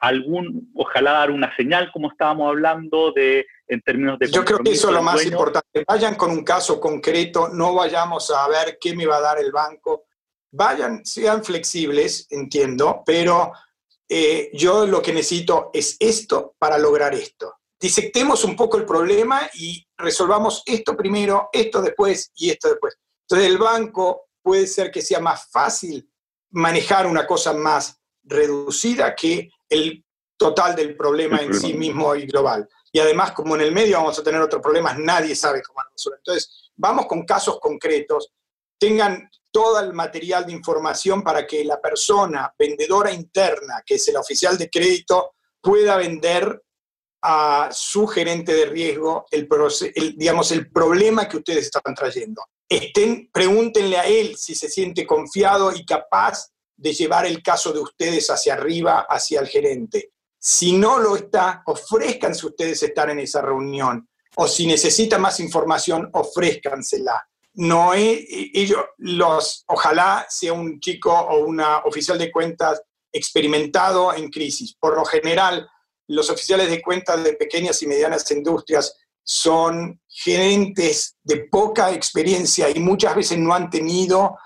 algún, 0.00 0.70
ojalá 0.74 1.12
dar 1.12 1.30
una 1.30 1.54
señal, 1.56 1.90
como 1.92 2.10
estábamos 2.10 2.48
hablando, 2.48 3.12
de 3.12 3.46
en 3.66 3.80
términos 3.82 4.18
de... 4.18 4.30
Yo 4.30 4.44
creo 4.44 4.58
que 4.58 4.72
eso 4.72 4.88
es 4.88 4.94
lo 4.94 5.02
más 5.02 5.24
importante. 5.24 5.84
Vayan 5.86 6.14
con 6.14 6.30
un 6.30 6.42
caso 6.42 6.80
concreto, 6.80 7.48
no 7.48 7.74
vayamos 7.74 8.30
a 8.30 8.48
ver 8.48 8.78
qué 8.80 8.94
me 8.94 9.06
va 9.06 9.16
a 9.16 9.20
dar 9.20 9.38
el 9.38 9.52
banco. 9.52 10.04
Vayan, 10.50 11.04
sean 11.04 11.44
flexibles, 11.44 12.26
entiendo, 12.30 13.02
pero 13.04 13.52
eh, 14.08 14.50
yo 14.54 14.86
lo 14.86 15.02
que 15.02 15.12
necesito 15.12 15.70
es 15.74 15.96
esto 16.00 16.54
para 16.58 16.78
lograr 16.78 17.12
esto. 17.12 17.57
Disectemos 17.80 18.44
un 18.44 18.56
poco 18.56 18.76
el 18.76 18.84
problema 18.84 19.48
y 19.54 19.86
resolvamos 19.96 20.62
esto 20.66 20.96
primero, 20.96 21.48
esto 21.52 21.80
después 21.80 22.32
y 22.34 22.50
esto 22.50 22.68
después. 22.68 22.96
Entonces 23.22 23.48
el 23.48 23.58
banco 23.58 24.28
puede 24.42 24.66
ser 24.66 24.90
que 24.90 25.02
sea 25.02 25.20
más 25.20 25.48
fácil 25.50 26.10
manejar 26.50 27.06
una 27.06 27.26
cosa 27.26 27.52
más 27.52 28.00
reducida 28.24 29.14
que 29.14 29.50
el 29.68 30.04
total 30.36 30.74
del 30.74 30.96
problema 30.96 31.38
en 31.38 31.52
sí 31.54 31.74
mismo 31.74 32.14
y 32.14 32.26
global. 32.26 32.68
Y 32.92 33.00
además, 33.00 33.32
como 33.32 33.54
en 33.54 33.60
el 33.60 33.72
medio 33.72 33.98
vamos 33.98 34.18
a 34.18 34.22
tener 34.22 34.40
otros 34.40 34.62
problemas, 34.62 34.98
nadie 34.98 35.36
sabe 35.36 35.62
cómo 35.62 35.80
resolver. 35.90 36.20
Entonces, 36.20 36.70
vamos 36.76 37.06
con 37.06 37.24
casos 37.24 37.58
concretos, 37.60 38.32
tengan 38.78 39.28
todo 39.50 39.80
el 39.80 39.92
material 39.92 40.46
de 40.46 40.52
información 40.52 41.22
para 41.22 41.46
que 41.46 41.64
la 41.64 41.80
persona 41.80 42.52
vendedora 42.58 43.12
interna, 43.12 43.82
que 43.84 43.96
es 43.96 44.08
el 44.08 44.16
oficial 44.16 44.56
de 44.56 44.70
crédito, 44.70 45.32
pueda 45.60 45.96
vender 45.96 46.62
a 47.22 47.68
su 47.72 48.06
gerente 48.06 48.54
de 48.54 48.66
riesgo 48.66 49.26
el, 49.30 49.48
digamos, 50.16 50.52
el 50.52 50.70
problema 50.70 51.28
que 51.28 51.38
ustedes 51.38 51.66
están 51.66 51.94
trayendo. 51.94 52.42
Estén, 52.68 53.30
pregúntenle 53.32 53.96
a 53.96 54.06
él 54.06 54.36
si 54.36 54.54
se 54.54 54.68
siente 54.68 55.06
confiado 55.06 55.72
y 55.74 55.84
capaz 55.84 56.50
de 56.76 56.92
llevar 56.92 57.26
el 57.26 57.42
caso 57.42 57.72
de 57.72 57.80
ustedes 57.80 58.30
hacia 58.30 58.54
arriba, 58.54 59.06
hacia 59.08 59.40
el 59.40 59.48
gerente. 59.48 60.12
Si 60.38 60.72
no 60.72 60.98
lo 60.98 61.16
está, 61.16 61.62
ofrezcanse 61.66 62.46
ustedes 62.46 62.82
estar 62.82 63.10
en 63.10 63.18
esa 63.18 63.42
reunión. 63.42 64.08
O 64.36 64.46
si 64.46 64.66
necesita 64.66 65.18
más 65.18 65.40
información, 65.40 66.08
ofrézcansela. 66.12 67.28
No 67.54 67.94
es, 67.94 68.20
ellos, 68.54 68.84
los, 68.98 69.64
ojalá 69.66 70.26
sea 70.28 70.52
un 70.52 70.78
chico 70.78 71.12
o 71.12 71.44
una 71.44 71.78
oficial 71.78 72.16
de 72.16 72.30
cuentas 72.30 72.80
experimentado 73.12 74.14
en 74.14 74.30
crisis. 74.30 74.76
Por 74.78 74.94
lo 74.94 75.04
general, 75.04 75.68
los 76.08 76.30
oficiales 76.30 76.70
de 76.70 76.82
cuentas 76.82 77.22
de 77.22 77.34
pequeñas 77.34 77.82
y 77.82 77.86
medianas 77.86 78.30
industrias 78.30 78.94
son 79.22 80.00
gerentes 80.08 81.16
de 81.22 81.44
poca 81.50 81.92
experiencia 81.92 82.70
y 82.70 82.80
muchas 82.80 83.14
veces 83.14 83.38
no 83.38 83.54
han 83.54 83.68
tenido 83.68 84.38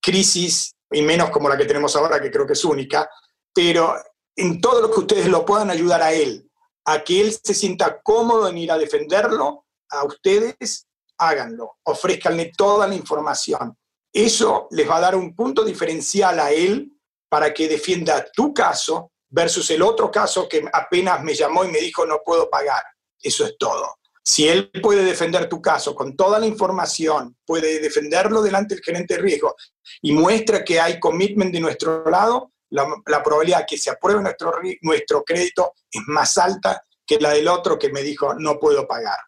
crisis 0.00 0.74
y 0.90 1.02
menos 1.02 1.30
como 1.30 1.48
la 1.48 1.56
que 1.56 1.66
tenemos 1.66 1.94
ahora, 1.96 2.20
que 2.20 2.30
creo 2.30 2.46
que 2.46 2.54
es 2.54 2.64
única, 2.64 3.08
pero 3.54 3.94
en 4.34 4.60
todo 4.60 4.80
lo 4.80 4.90
que 4.90 5.00
ustedes 5.00 5.26
lo 5.26 5.44
puedan 5.44 5.70
ayudar 5.70 6.02
a 6.02 6.12
él, 6.12 6.50
a 6.86 7.04
que 7.04 7.20
él 7.20 7.32
se 7.42 7.54
sienta 7.54 8.00
cómodo 8.02 8.48
en 8.48 8.58
ir 8.58 8.72
a 8.72 8.78
defenderlo, 8.78 9.66
a 9.90 10.04
ustedes, 10.04 10.86
háganlo, 11.18 11.76
ofrezcanle 11.84 12.52
toda 12.56 12.86
la 12.86 12.94
información. 12.94 13.76
Eso 14.12 14.66
les 14.70 14.88
va 14.88 14.96
a 14.96 15.00
dar 15.00 15.16
un 15.16 15.34
punto 15.34 15.64
diferencial 15.64 16.40
a 16.40 16.50
él 16.50 16.90
para 17.28 17.52
que 17.52 17.68
defienda 17.68 18.26
tu 18.34 18.52
caso 18.52 19.11
versus 19.32 19.70
el 19.70 19.82
otro 19.82 20.10
caso 20.10 20.48
que 20.48 20.62
apenas 20.72 21.22
me 21.22 21.34
llamó 21.34 21.64
y 21.64 21.68
me 21.68 21.80
dijo 21.80 22.06
no 22.06 22.20
puedo 22.24 22.48
pagar. 22.48 22.82
Eso 23.20 23.44
es 23.44 23.56
todo. 23.58 23.98
Si 24.24 24.46
él 24.46 24.70
puede 24.80 25.04
defender 25.04 25.48
tu 25.48 25.60
caso 25.60 25.94
con 25.94 26.16
toda 26.16 26.38
la 26.38 26.46
información, 26.46 27.36
puede 27.44 27.80
defenderlo 27.80 28.40
delante 28.40 28.74
del 28.74 28.84
gerente 28.84 29.14
de 29.14 29.20
riesgo 29.20 29.56
y 30.00 30.12
muestra 30.12 30.62
que 30.64 30.80
hay 30.80 31.00
commitment 31.00 31.52
de 31.52 31.60
nuestro 31.60 32.08
lado, 32.08 32.52
la, 32.70 33.22
probabilidad 33.22 33.60
de 33.60 33.66
que 33.66 33.78
se 33.78 33.90
apruebe 33.90 34.22
nuestro, 34.22 34.52
nuestro 34.82 35.24
crédito 35.24 35.72
es 35.90 36.02
más 36.06 36.38
alta 36.38 36.84
que 37.04 37.18
la 37.18 37.30
del 37.30 37.48
otro 37.48 37.78
que 37.78 37.90
me 37.90 38.02
dijo 38.02 38.34
no 38.34 38.60
puedo 38.60 38.86
pagar, 38.86 39.18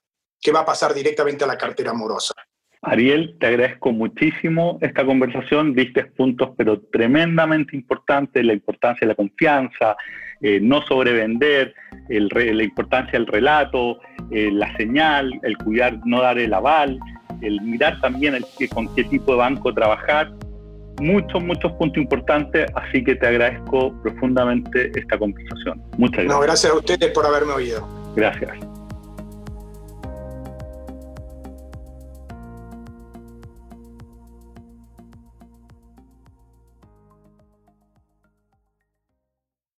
que 0.40 0.52
va 0.52 0.60
a 0.60 0.66
pasar 0.66 0.94
directamente 0.94 1.44
a 1.44 1.48
la 1.48 1.58
cartera 1.58 1.90
amorosa. 1.90 2.34
Ariel, 2.84 3.36
te 3.38 3.46
agradezco 3.46 3.92
muchísimo 3.92 4.78
esta 4.80 5.04
conversación, 5.04 5.74
diste 5.74 6.04
puntos 6.04 6.50
pero 6.56 6.80
tremendamente 6.92 7.76
importantes, 7.76 8.44
la 8.44 8.52
importancia 8.52 9.00
de 9.00 9.08
la 9.08 9.14
confianza, 9.14 9.96
eh, 10.40 10.60
no 10.60 10.82
sobrevender, 10.82 11.74
el, 12.08 12.28
la 12.28 12.62
importancia 12.62 13.12
del 13.12 13.26
relato, 13.26 13.98
eh, 14.30 14.50
la 14.52 14.76
señal, 14.76 15.32
el 15.42 15.56
cuidar, 15.58 15.98
no 16.04 16.20
dar 16.20 16.38
el 16.38 16.52
aval, 16.52 16.98
el 17.40 17.60
mirar 17.62 18.00
también 18.00 18.34
el, 18.34 18.44
con 18.72 18.94
qué 18.94 19.04
tipo 19.04 19.32
de 19.32 19.38
banco 19.38 19.72
trabajar. 19.72 20.32
Muchos, 21.00 21.42
muchos 21.42 21.72
puntos 21.72 21.98
importantes, 21.98 22.66
así 22.74 23.02
que 23.02 23.16
te 23.16 23.26
agradezco 23.26 23.92
profundamente 24.02 24.92
esta 24.94 25.18
conversación. 25.18 25.82
Muchas 25.98 26.24
gracias. 26.24 26.34
No, 26.34 26.40
gracias 26.40 26.72
a 26.72 26.76
ustedes 26.76 27.10
por 27.12 27.26
haberme 27.26 27.52
oído. 27.52 27.88
Gracias. 28.14 28.56